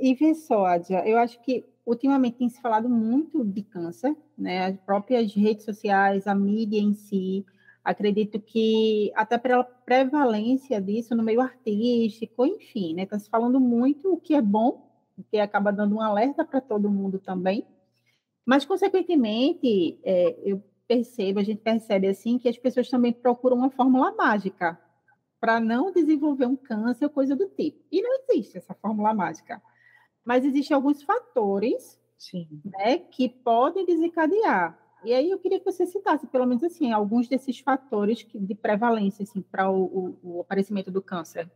[0.00, 4.66] E vê só, Adia, eu acho que ultimamente tem se falado muito de câncer, né?
[4.66, 7.44] As próprias redes sociais, a mídia em si,
[7.84, 13.02] acredito que até pela prevalência disso no meio artístico, enfim, né?
[13.02, 16.60] Está se falando muito o que é bom, o que acaba dando um alerta para
[16.60, 17.66] todo mundo também.
[18.46, 23.70] Mas, consequentemente, é, eu percebo, a gente percebe assim que as pessoas também procuram uma
[23.70, 24.78] fórmula mágica
[25.40, 27.78] para não desenvolver um câncer ou coisa do tipo.
[27.92, 29.62] E não existe essa fórmula mágica
[30.24, 32.00] mas existem alguns fatores
[32.64, 34.78] né, que podem desencadear.
[35.04, 38.54] E aí eu queria que você citasse, pelo menos assim, alguns desses fatores que, de
[38.54, 41.50] prevalência assim, para o, o, o, aparecimento do câncer.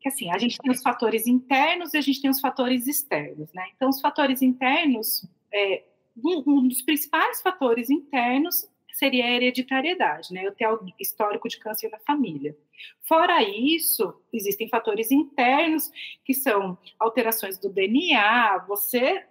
[0.00, 3.52] Que assim, a gente tem os fatores internos e a gente tem os fatores externos,
[3.52, 3.64] né?
[3.76, 5.84] Então, os fatores internos, é,
[6.16, 10.46] um, um dos principais fatores internos seria a hereditariedade, né?
[10.46, 12.56] Eu tenho histórico de câncer na família.
[13.02, 15.90] Fora isso, existem fatores internos
[16.24, 19.26] que são alterações do DNA, você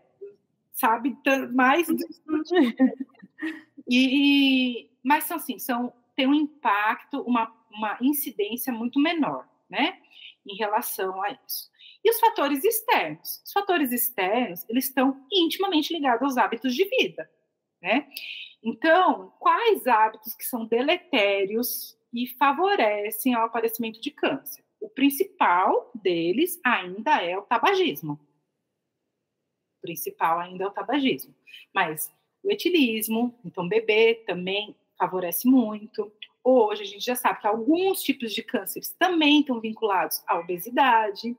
[0.74, 1.16] sabe
[1.54, 1.88] mais
[3.90, 9.98] e mas são assim, são tem um impacto, uma, uma incidência muito menor, né?
[10.46, 11.72] Em relação a isso.
[12.04, 13.42] E os fatores externos?
[13.46, 17.30] Os fatores externos, eles estão intimamente ligados aos hábitos de vida,
[17.84, 18.08] né?
[18.64, 24.64] Então, quais hábitos que são deletérios e favorecem ao aparecimento de câncer?
[24.80, 28.14] O principal deles ainda é o tabagismo.
[29.78, 31.36] O principal ainda é o tabagismo.
[31.76, 32.10] Mas
[32.42, 36.10] o etilismo, então beber também favorece muito.
[36.42, 41.38] Hoje a gente já sabe que alguns tipos de cânceres também estão vinculados à obesidade.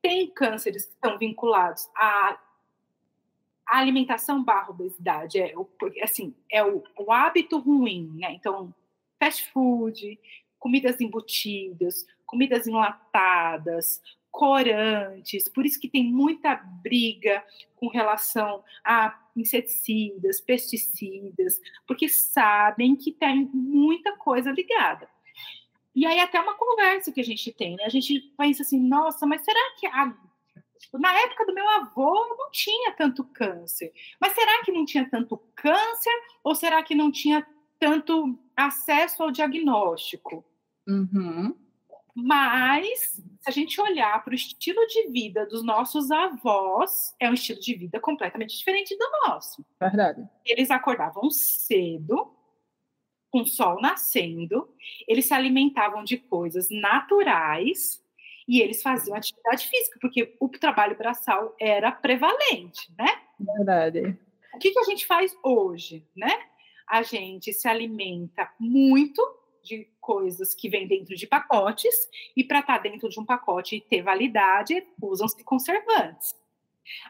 [0.00, 2.38] Tem cânceres que estão vinculados a
[3.70, 5.68] a alimentação barra obesidade é o,
[6.02, 8.32] assim, é o, o hábito ruim, né?
[8.32, 8.74] Então,
[9.16, 10.18] fast food,
[10.58, 17.44] comidas embutidas, comidas enlatadas, corantes, por isso que tem muita briga
[17.76, 25.08] com relação a inseticidas, pesticidas, porque sabem que tem muita coisa ligada.
[25.94, 27.84] E aí até uma conversa que a gente tem, né?
[27.84, 30.12] A gente pensa assim, nossa, mas será que a
[30.80, 33.92] Tipo, na época do meu avô não tinha tanto câncer.
[34.18, 37.46] Mas será que não tinha tanto câncer ou será que não tinha
[37.78, 40.44] tanto acesso ao diagnóstico?
[40.88, 41.54] Uhum.
[42.14, 47.34] Mas, se a gente olhar para o estilo de vida dos nossos avós, é um
[47.34, 49.64] estilo de vida completamente diferente do nosso.
[49.78, 50.26] Verdade.
[50.44, 52.34] Eles acordavam cedo,
[53.30, 54.68] com o sol nascendo,
[55.06, 58.02] eles se alimentavam de coisas naturais,
[58.50, 63.06] e eles faziam atividade física, porque o trabalho braçal era prevalente, né?
[63.38, 64.18] Verdade.
[64.52, 66.36] O que, que a gente faz hoje, né?
[66.84, 69.22] A gente se alimenta muito
[69.62, 71.94] de coisas que vêm dentro de pacotes,
[72.36, 76.34] e para estar tá dentro de um pacote e ter validade, usam-se conservantes.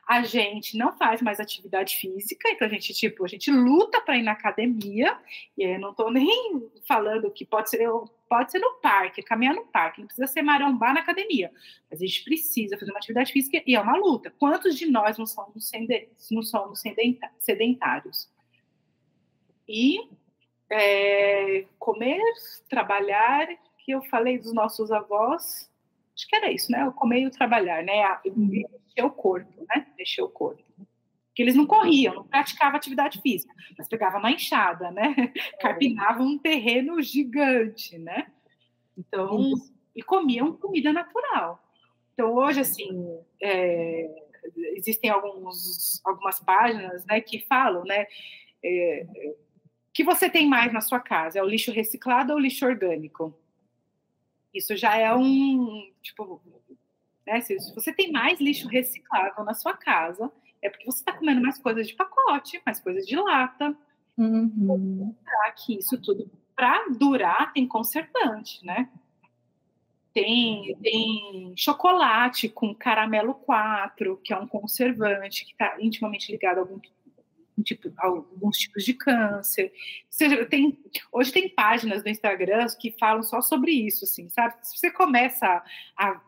[0.06, 4.18] A gente não faz mais atividade física, então a gente, tipo, a gente luta para
[4.18, 5.18] ir na academia,
[5.56, 7.88] e eu não estou nem falando que pode ser,
[8.30, 11.50] pode ser no parque, caminhar no parque, não precisa ser marombar na academia,
[11.90, 14.32] mas a gente precisa fazer uma atividade física e é uma luta.
[14.38, 15.68] Quantos de nós não somos,
[16.30, 16.80] não somos
[17.40, 18.30] sedentários?
[19.68, 20.08] E
[20.70, 22.22] é, comer,
[22.68, 25.68] trabalhar, que eu falei dos nossos avós,
[26.14, 26.86] acho que era isso, né?
[26.86, 28.00] O comer e o trabalhar, né?
[28.24, 29.88] Mexer o corpo, né?
[29.98, 30.62] Mexer o corpo.
[31.34, 35.14] Que eles não corriam, não praticavam atividade física, mas pegavam na enxada, né?
[35.60, 38.26] Carpinavam um terreno gigante, né?
[38.96, 39.52] Então,
[39.94, 41.62] e comiam comida natural.
[42.12, 44.10] Então, hoje, assim, é,
[44.76, 48.06] existem alguns, algumas páginas né, que falam, né?
[48.62, 49.06] É,
[49.92, 51.38] que você tem mais na sua casa?
[51.38, 53.34] É o lixo reciclado ou o lixo orgânico?
[54.52, 56.40] Isso já é um, tipo,
[57.26, 60.30] né, se você tem mais lixo reciclável na sua casa,
[60.62, 63.76] é porque você está comendo mais coisas de pacote, mais coisas de lata.
[64.18, 65.14] Uhum.
[65.56, 68.90] que isso tudo, para durar, tem conservante, né?
[70.12, 76.60] Tem, tem chocolate com caramelo 4, que é um conservante que está intimamente ligado a
[76.60, 76.78] algum
[77.62, 79.72] tipo, alguns tipos de câncer.
[80.08, 80.78] Seja, tem,
[81.12, 84.54] hoje tem páginas no Instagram que falam só sobre isso, assim, sabe?
[84.62, 85.62] Se você começa
[85.96, 86.20] a,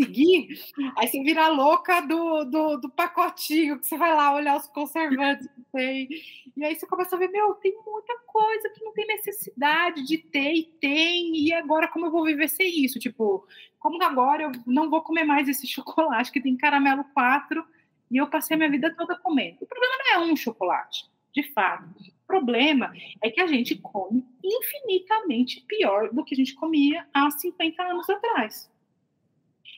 [0.00, 0.48] seguir,
[0.96, 5.46] aí você vira louca do, do, do, pacotinho, que você vai lá olhar os conservantes
[5.46, 6.08] que tem.
[6.56, 10.18] E aí você começa a ver, meu, tem muita coisa que não tem necessidade de
[10.18, 12.98] ter e tem, e agora como eu vou viver sem isso?
[12.98, 13.46] Tipo,
[13.78, 17.64] como agora eu não vou comer mais esse chocolate que tem caramelo 4
[18.10, 19.58] e eu passei a minha vida toda comendo.
[19.60, 21.84] O problema não é um chocolate, de fato.
[21.84, 27.30] O problema é que a gente come infinitamente pior do que a gente comia há
[27.30, 28.70] 50 anos atrás.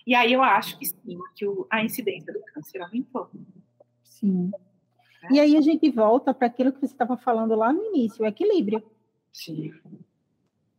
[0.06, 3.30] E aí eu acho que sim, que a incidência do câncer aumentou.
[4.02, 4.50] Sim.
[5.24, 5.34] É.
[5.34, 8.26] E aí a gente volta para aquilo que você estava falando lá no início, o
[8.26, 8.82] equilíbrio.
[9.32, 9.72] Sim.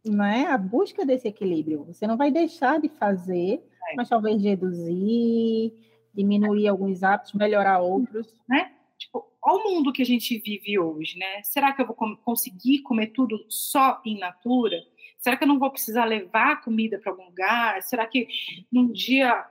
[0.05, 0.47] Não é?
[0.47, 1.85] A busca desse equilíbrio.
[1.85, 3.95] Você não vai deixar de fazer, é.
[3.95, 5.73] mas talvez reduzir,
[6.13, 8.33] diminuir alguns hábitos, melhorar outros.
[8.47, 8.73] Né?
[8.97, 11.41] Tipo, olha o mundo que a gente vive hoje, né?
[11.43, 14.77] Será que eu vou conseguir comer tudo só em natura?
[15.23, 17.81] Será que eu não vou precisar levar comida para algum lugar?
[17.81, 18.27] Será que
[18.69, 19.47] num dia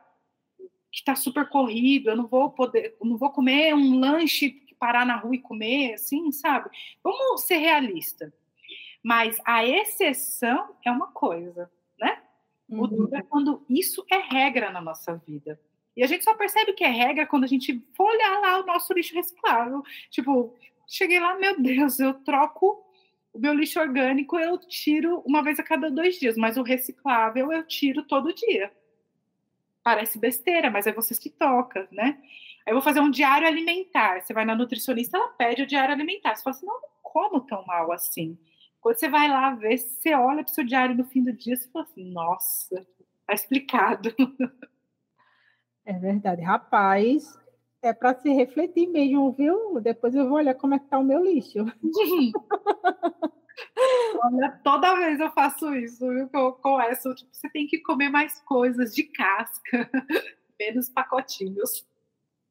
[0.91, 5.17] que está super corrido, eu não vou poder, não vou comer um lanche parar na
[5.17, 6.69] rua e comer, assim, sabe?
[7.05, 8.35] Vamos ser realista.
[9.03, 12.21] Mas a exceção é uma coisa, né?
[12.69, 13.27] O duro é uhum.
[13.29, 15.59] quando isso é regra na nossa vida.
[15.97, 18.67] E a gente só percebe que é regra quando a gente for olhar lá o
[18.67, 19.83] nosso lixo reciclável.
[20.11, 20.55] Tipo,
[20.87, 22.85] cheguei lá, meu Deus, eu troco
[23.33, 27.51] o meu lixo orgânico, eu tiro uma vez a cada dois dias, mas o reciclável
[27.53, 28.71] eu tiro todo dia.
[29.83, 32.18] Parece besteira, mas é você que toca, né?
[32.66, 34.21] Aí eu vou fazer um diário alimentar.
[34.21, 36.35] Você vai na nutricionista, ela pede o diário alimentar.
[36.35, 38.38] Você fala assim, não, como tão mal assim?
[38.81, 41.57] Quando você vai lá ver, você olha para o seu diário no fim do dia,
[41.57, 42.87] você fala assim, nossa,
[43.27, 44.14] tá explicado.
[45.85, 46.40] É verdade.
[46.42, 47.37] Rapaz,
[47.83, 49.81] é para se refletir mesmo, viu?
[49.81, 51.59] Depois eu vou olhar como é que tá o meu lixo.
[54.25, 56.29] Olha, toda vez eu faço isso, viu?
[56.29, 59.90] Com, essa, tipo, você tem que comer mais coisas de casca,
[60.59, 61.85] menos pacotinhos.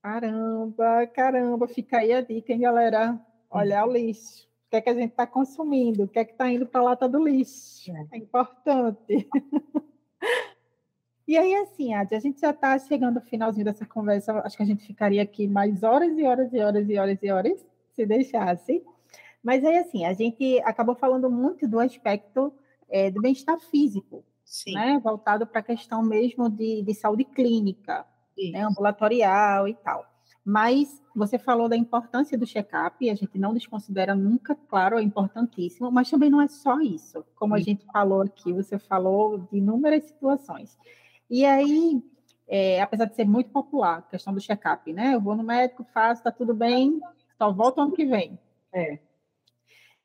[0.03, 3.19] Caramba, caramba, fica aí a dica, hein, galera?
[3.49, 4.49] Olhar o lixo.
[4.67, 6.03] O que é que a gente está consumindo?
[6.03, 7.91] O que é que está indo para a lata do lixo?
[7.91, 9.29] É, é importante.
[11.31, 14.33] E aí, assim, Adi, a gente já está chegando ao finalzinho dessa conversa.
[14.39, 17.31] Acho que a gente ficaria aqui mais horas e horas e horas e horas e
[17.31, 18.83] horas, se deixasse.
[19.41, 22.53] Mas aí, assim, a gente acabou falando muito do aspecto
[22.89, 24.73] é, do bem-estar físico, Sim.
[24.73, 24.99] né?
[25.01, 28.05] Voltado para a questão mesmo de, de saúde clínica,
[28.51, 28.65] né?
[28.65, 30.05] ambulatorial e tal.
[30.43, 35.89] Mas você falou da importância do check-up, a gente não desconsidera nunca, claro, é importantíssimo,
[35.93, 37.23] mas também não é só isso.
[37.37, 40.77] Como a gente falou aqui, você falou de inúmeras situações.
[41.31, 42.03] E aí,
[42.45, 45.15] é, apesar de ser muito popular, a questão do check-up, né?
[45.15, 46.99] Eu vou no médico, faço, está tudo bem,
[47.37, 48.37] só volto ano que vem.
[48.73, 48.99] É.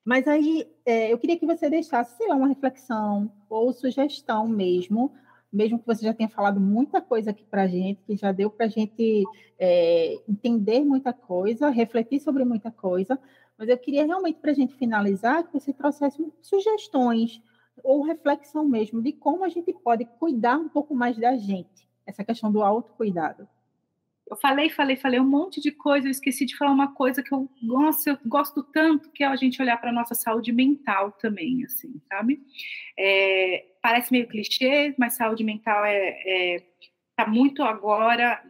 [0.04, 5.12] Mas aí, é, eu queria que você deixasse, sei lá, uma reflexão ou sugestão mesmo,
[5.52, 8.48] mesmo que você já tenha falado muita coisa aqui para a gente, que já deu
[8.48, 9.24] para a gente
[9.58, 13.18] é, entender muita coisa, refletir sobre muita coisa,
[13.58, 17.42] mas eu queria realmente, para a gente finalizar, que você trouxesse sugestões,
[17.82, 22.24] ou reflexão mesmo de como a gente pode cuidar um pouco mais da gente, essa
[22.24, 23.48] questão do autocuidado.
[24.28, 27.32] Eu falei, falei, falei um monte de coisa, eu esqueci de falar uma coisa que
[27.32, 31.12] eu, nossa, eu gosto tanto, que é a gente olhar para a nossa saúde mental
[31.12, 32.40] também, assim, sabe?
[32.98, 36.66] É, parece meio clichê, mas saúde mental é, é
[37.14, 38.42] tá muito agora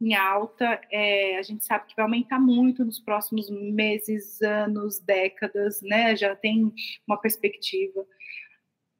[0.00, 0.80] em alta.
[0.90, 6.16] É, a gente sabe que vai aumentar muito nos próximos meses, anos, décadas, né?
[6.16, 6.72] Já tem
[7.06, 8.06] uma perspectiva.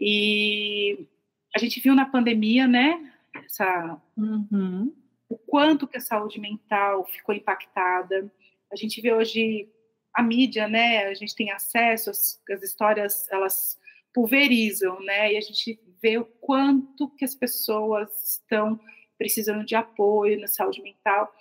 [0.00, 1.06] E
[1.54, 3.12] a gente viu na pandemia, né?
[3.34, 4.94] Essa, uhum.
[5.28, 8.30] O quanto que a saúde mental ficou impactada.
[8.72, 9.68] A gente vê hoje
[10.14, 11.06] a mídia, né?
[11.06, 13.78] A gente tem acesso, as, as histórias, elas
[14.14, 15.32] pulverizam, né?
[15.32, 18.78] E a gente vê o quanto que as pessoas estão
[19.16, 21.32] precisando de apoio na saúde mental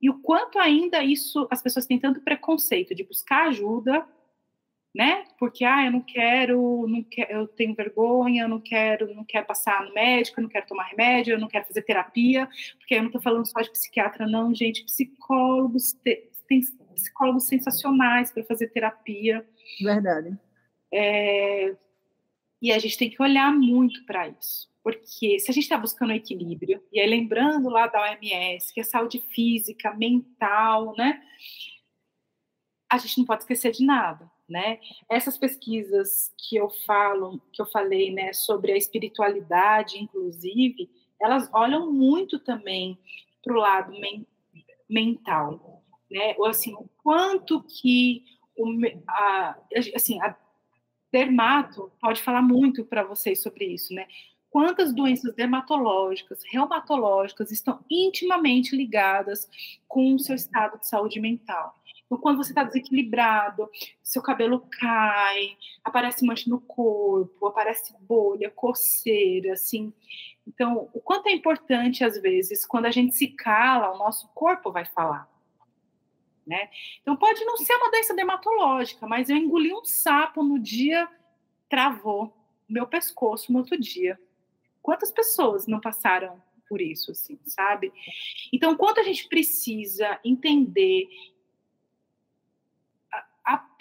[0.00, 4.06] e o quanto ainda isso as pessoas têm tanto preconceito de buscar ajuda,
[4.96, 5.24] né?
[5.38, 9.46] Porque ah, eu não quero, não quero, eu tenho vergonha, eu não quero, não quero
[9.46, 13.00] passar no médico, eu não quero tomar remédio, eu não quero fazer terapia, porque eu
[13.00, 15.92] não estou falando só de psiquiatra, não, gente, psicólogos
[16.48, 16.62] tem
[16.94, 19.46] psicólogos sensacionais para fazer terapia.
[19.82, 20.34] Verdade.
[20.90, 21.76] É,
[22.62, 24.70] e a gente tem que olhar muito para isso.
[24.82, 28.84] Porque se a gente está buscando equilíbrio, e aí lembrando lá da OMS, que é
[28.84, 31.20] saúde física, mental, né?
[32.88, 34.78] A gente não pode esquecer de nada, né?
[35.08, 40.88] Essas pesquisas que eu falo, que eu falei, né, sobre a espiritualidade, inclusive,
[41.20, 42.98] elas olham muito também
[43.42, 44.26] para o lado men
[44.88, 46.34] mental, né?
[46.38, 48.24] Ou assim, o quanto que
[48.56, 48.66] o,
[49.08, 49.58] a,
[49.94, 50.36] assim, a
[51.10, 54.06] dermato pode falar muito para vocês sobre isso, né?
[54.56, 59.46] quantas doenças dermatológicas, reumatológicas estão intimamente ligadas
[59.86, 61.75] com o seu estado de saúde mental.
[62.06, 63.68] Então, quando você está desequilibrado,
[64.02, 69.92] seu cabelo cai, aparece mancha no corpo, aparece bolha, coceira, assim.
[70.46, 74.70] Então, o quanto é importante, às vezes, quando a gente se cala, o nosso corpo
[74.70, 75.28] vai falar.
[76.46, 76.70] Né?
[77.02, 81.08] Então, pode não ser uma doença dermatológica, mas eu engoli um sapo no dia,
[81.68, 82.32] travou
[82.68, 84.16] meu pescoço no outro dia.
[84.80, 87.92] Quantas pessoas não passaram por isso, assim, sabe?
[88.52, 91.08] Então, quanto a gente precisa entender,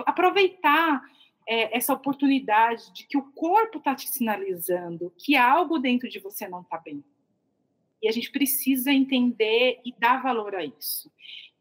[0.06, 1.02] aproveitar
[1.48, 6.48] é, essa oportunidade de que o corpo está te sinalizando que algo dentro de você
[6.48, 7.04] não está bem.
[8.02, 11.12] E a gente precisa entender e dar valor a isso.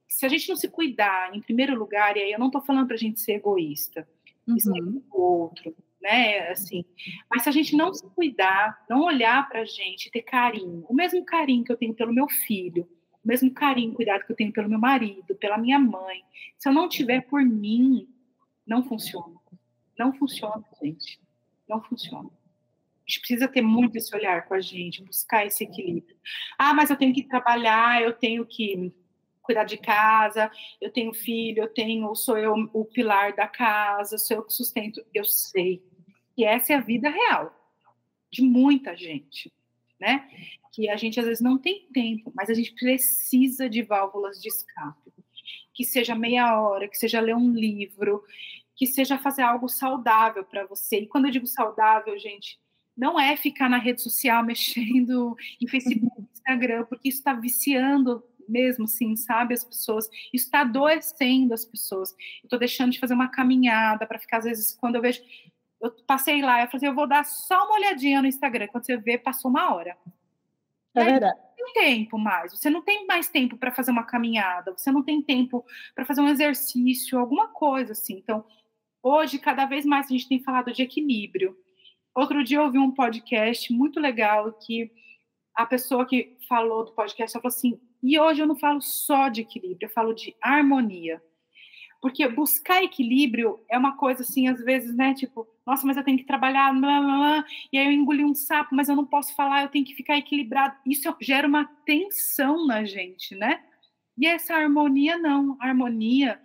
[0.08, 2.86] Se a gente não se cuidar, em primeiro lugar, e aí eu não estou falando
[2.86, 4.06] para a gente ser egoísta,
[4.46, 4.56] uhum.
[4.56, 6.50] isso é o outro, né?
[6.50, 6.84] Assim,
[7.30, 10.94] mas se a gente não se cuidar, não olhar para a gente, ter carinho, o
[10.94, 12.88] mesmo carinho que eu tenho pelo meu filho,
[13.24, 16.22] o mesmo carinho, cuidado que eu tenho pelo meu marido, pela minha mãe,
[16.58, 18.08] se eu não tiver por mim,
[18.66, 19.34] não funciona.
[19.98, 21.20] Não funciona, gente.
[21.68, 22.28] Não funciona.
[22.28, 26.16] A gente precisa ter muito esse olhar com a gente, buscar esse equilíbrio.
[26.58, 28.92] Ah, mas eu tenho que trabalhar, eu tenho que
[29.42, 30.50] cuidar de casa,
[30.80, 35.04] eu tenho filho, eu tenho, sou eu o pilar da casa, sou eu que sustento.
[35.12, 35.82] Eu sei,
[36.36, 37.54] e essa é a vida real
[38.32, 39.52] de muita gente,
[40.04, 40.28] né?
[40.72, 44.48] Que a gente às vezes não tem tempo, mas a gente precisa de válvulas de
[44.48, 45.12] escape.
[45.72, 48.22] Que seja meia hora, que seja ler um livro,
[48.76, 51.00] que seja fazer algo saudável para você.
[51.00, 52.60] E quando eu digo saudável, gente,
[52.96, 58.86] não é ficar na rede social mexendo em Facebook, Instagram, porque isso está viciando mesmo,
[58.86, 59.54] sim, sabe?
[59.54, 62.10] As pessoas, isso está adoecendo as pessoas.
[62.10, 65.22] Eu estou deixando de fazer uma caminhada para ficar, às vezes, quando eu vejo,
[65.84, 68.68] eu passei lá, eu falei assim, eu vou dar só uma olhadinha no Instagram.
[68.68, 69.96] Quando você vê, passou uma hora.
[70.94, 71.38] É aí, verdade.
[71.58, 72.52] Não tem tempo mais.
[72.52, 74.72] Você não tem mais tempo para fazer uma caminhada.
[74.72, 75.64] Você não tem tempo
[75.94, 78.16] para fazer um exercício, alguma coisa assim.
[78.16, 78.44] Então,
[79.02, 81.56] hoje, cada vez mais a gente tem falado de equilíbrio.
[82.14, 84.90] Outro dia eu ouvi um podcast muito legal que
[85.54, 89.40] a pessoa que falou do podcast falou assim: e hoje eu não falo só de
[89.40, 91.22] equilíbrio, eu falo de harmonia.
[92.04, 95.14] Porque buscar equilíbrio é uma coisa assim, às vezes, né?
[95.14, 98.34] Tipo, nossa, mas eu tenho que trabalhar, blá, blá, blá, e aí eu engoli um
[98.34, 100.76] sapo, mas eu não posso falar, eu tenho que ficar equilibrado.
[100.84, 103.64] Isso gera uma tensão na gente, né?
[104.18, 106.38] E essa harmonia não, a harmonia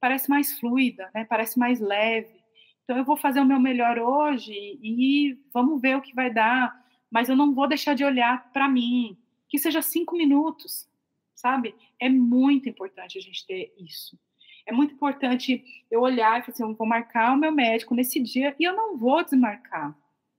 [0.00, 1.24] parece mais fluida, né?
[1.24, 2.42] Parece mais leve.
[2.82, 6.74] Então eu vou fazer o meu melhor hoje e vamos ver o que vai dar,
[7.08, 9.16] mas eu não vou deixar de olhar para mim,
[9.48, 10.88] que seja cinco minutos,
[11.36, 11.72] sabe?
[12.00, 14.18] É muito importante a gente ter isso
[14.66, 18.20] é muito importante eu olhar e falar assim, eu vou marcar o meu médico nesse
[18.20, 19.96] dia e eu não vou desmarcar.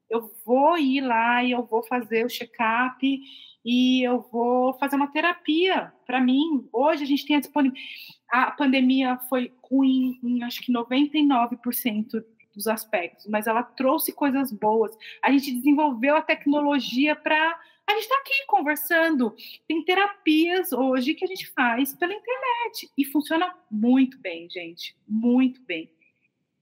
[0.09, 3.21] Eu vou ir lá e eu vou fazer o check-up
[3.63, 5.91] e eu vou fazer uma terapia.
[6.05, 7.85] Para mim, hoje a gente tem a disponibilidade.
[8.29, 12.23] A pandemia foi ruim em acho que 99%
[12.53, 14.95] dos aspectos, mas ela trouxe coisas boas.
[15.21, 19.35] A gente desenvolveu a tecnologia para a gente está aqui conversando.
[19.67, 25.61] Tem terapias hoje que a gente faz pela internet e funciona muito bem, gente, muito
[25.63, 25.91] bem.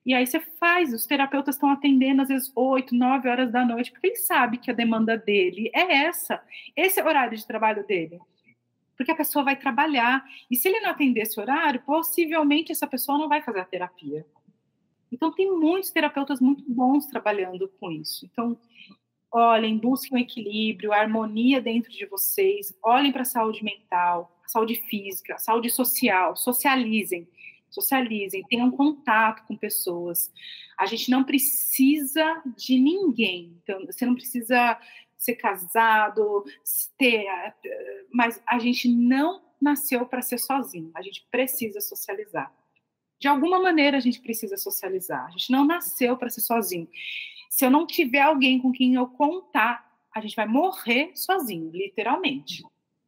[0.05, 3.89] E aí você faz, os terapeutas estão atendendo às vezes 8, 9 horas da noite,
[3.91, 6.43] porque ele sabe que a demanda dele é essa.
[6.75, 8.19] Esse é o horário de trabalho dele.
[8.95, 10.23] porque a pessoa vai trabalhar.
[10.51, 14.25] E se ele não atender esse horário, possivelmente essa pessoa não vai fazer a terapia.
[15.11, 18.25] Então, tem muitos terapeutas muito bons trabalhando com isso.
[18.31, 18.57] Então,
[19.33, 24.75] olhem, busquem um equilíbrio, harmonia dentro de vocês, olhem para a saúde mental, a saúde
[24.87, 27.27] física, a saúde social, socializem,
[27.69, 30.31] socializem, tenham contato com pessoas.
[30.77, 32.23] A gente não precisa
[32.55, 34.79] de ninguém, então, você não precisa
[35.17, 36.43] ser casado,
[36.97, 37.25] ter,
[38.13, 42.53] mas a gente não nasceu para ser sozinho, a gente precisa socializar.
[43.23, 45.25] De alguma maneira a gente precisa socializar.
[45.25, 46.89] A gente não nasceu para ser sozinho.
[47.53, 52.63] Se eu não tiver alguém com quem eu contar, a gente vai morrer sozinho, literalmente.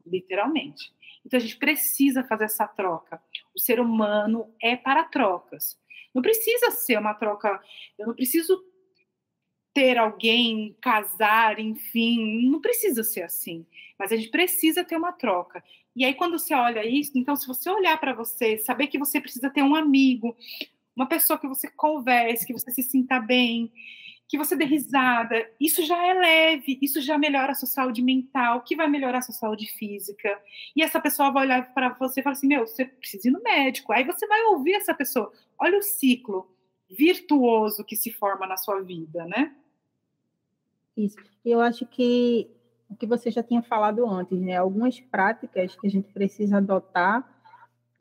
[0.06, 0.93] Literalmente.
[1.26, 3.20] Então a gente precisa fazer essa troca.
[3.56, 5.80] O ser humano é para trocas.
[6.14, 7.60] Não precisa ser uma troca,
[7.98, 8.64] eu não preciso
[9.74, 13.66] ter alguém, casar, enfim, não precisa ser assim.
[13.98, 15.64] Mas a gente precisa ter uma troca.
[15.96, 19.20] E aí, quando você olha isso, então, se você olhar para você, saber que você
[19.20, 20.38] precisa ter um amigo,
[20.96, 23.72] uma pessoa que você converse, que você se sinta bem,
[24.28, 28.61] que você dê risada, isso já é leve, isso já melhora a sua saúde mental,
[28.61, 30.39] que vai melhorar a sua saúde física.
[30.76, 33.41] E essa pessoa vai olhar para você e falar assim: meu, você precisa ir no
[33.41, 33.93] médico.
[33.93, 35.32] Aí você vai ouvir essa pessoa.
[35.59, 36.51] Olha o ciclo
[36.89, 39.55] virtuoso que se forma na sua vida, né?
[40.97, 41.17] Isso.
[41.43, 42.49] Eu acho que
[42.89, 44.57] o que você já tinha falado antes, né?
[44.57, 47.28] Algumas práticas que a gente precisa adotar,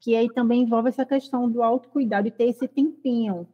[0.00, 3.46] que aí também envolve essa questão do autocuidado e ter esse tempinho.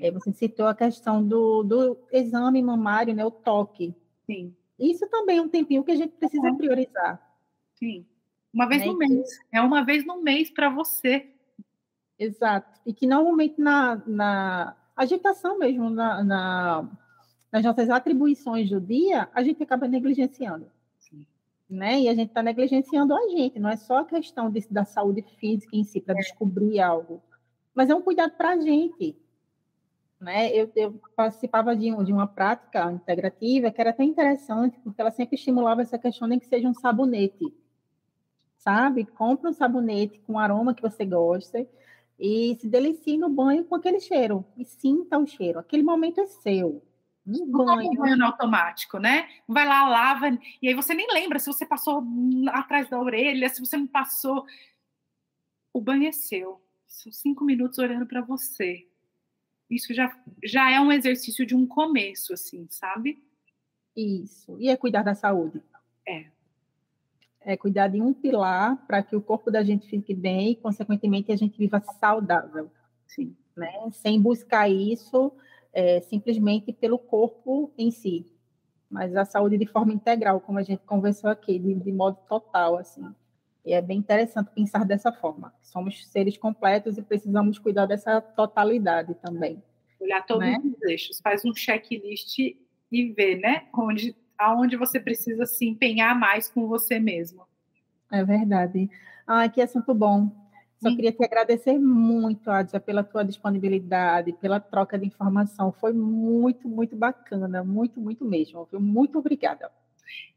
[0.00, 3.24] É, você citou a questão do, do exame mamário, né?
[3.24, 3.94] O toque.
[4.26, 4.54] Sim.
[4.78, 6.56] Isso também é um tempinho que a gente precisa uhum.
[6.56, 7.20] priorizar.
[7.74, 8.06] Sim.
[8.52, 8.86] Uma vez né?
[8.86, 9.28] no mês.
[9.52, 11.28] É uma vez no mês para você.
[12.18, 12.80] Exato.
[12.86, 16.90] E que normalmente na, na agitação mesmo, na, na
[17.56, 20.70] nas nossas atribuições do dia, a gente acaba negligenciando.
[21.68, 22.02] Né?
[22.02, 25.24] E a gente está negligenciando a gente, não é só a questão de, da saúde
[25.40, 26.18] física em si, para é.
[26.18, 27.20] descobrir algo,
[27.74, 29.16] mas é um cuidado para a gente.
[30.20, 30.50] Né?
[30.50, 35.36] Eu, eu participava de, de, uma prática integrativa que era até interessante, porque ela sempre
[35.36, 37.54] estimulava essa questão de que seja um sabonete,
[38.56, 39.04] sabe?
[39.04, 41.66] Compre um sabonete com aroma que você gosta
[42.18, 45.58] e se delicie no banho com aquele cheiro, e sinta o cheiro.
[45.58, 46.82] Aquele momento é seu.
[47.26, 47.90] Um banho.
[47.90, 49.28] Um banho automático, né?
[49.46, 50.28] Vai lá, lava,
[50.62, 52.02] e aí você nem lembra se você passou
[52.48, 54.46] atrás da orelha, se você não passou.
[55.72, 56.62] O banho é seu.
[56.86, 58.88] São cinco minutos olhando para você.
[59.70, 60.14] Isso já,
[60.44, 63.22] já é um exercício de um começo, assim, sabe?
[63.96, 64.56] Isso.
[64.60, 65.62] E é cuidar da saúde.
[66.06, 66.26] É.
[67.40, 71.32] É cuidar de um pilar para que o corpo da gente fique bem e, consequentemente,
[71.32, 72.70] a gente viva saudável.
[73.06, 73.36] Sim.
[73.56, 73.72] Né?
[73.92, 75.32] Sem buscar isso
[75.72, 78.26] é, simplesmente pelo corpo em si,
[78.90, 82.78] mas a saúde de forma integral, como a gente conversou aqui, de, de modo total,
[82.78, 83.14] assim.
[83.66, 85.52] E é bem interessante pensar dessa forma.
[85.60, 89.60] Somos seres completos e precisamos cuidar dessa totalidade também.
[89.98, 90.56] Olhar todos né?
[90.62, 96.48] os eixos, faz um checklist e ver, né, onde, aonde você precisa se empenhar mais
[96.48, 97.44] com você mesmo.
[98.12, 98.88] É verdade.
[99.26, 100.30] Ah, que assunto bom.
[100.80, 105.72] Só queria te agradecer muito, Adja, pela tua disponibilidade, pela troca de informação.
[105.72, 108.68] Foi muito, muito bacana, muito, muito mesmo.
[108.72, 109.72] Muito obrigada.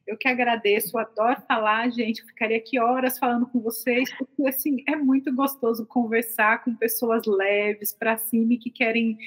[0.06, 2.26] Eu que agradeço, adoro falar, gente.
[2.26, 7.94] Ficaria aqui horas falando com vocês, porque assim é muito gostoso conversar com pessoas leves,
[7.94, 9.18] para cima e que querem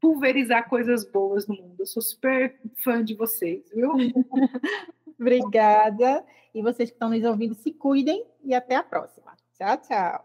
[0.00, 1.76] pulverizar coisas boas no mundo.
[1.78, 3.92] Eu sou super fã de vocês, viu?
[5.18, 6.24] Obrigada.
[6.54, 9.36] E vocês que estão nos ouvindo, se cuidem e até a próxima.
[9.56, 10.24] Tchau, tchau.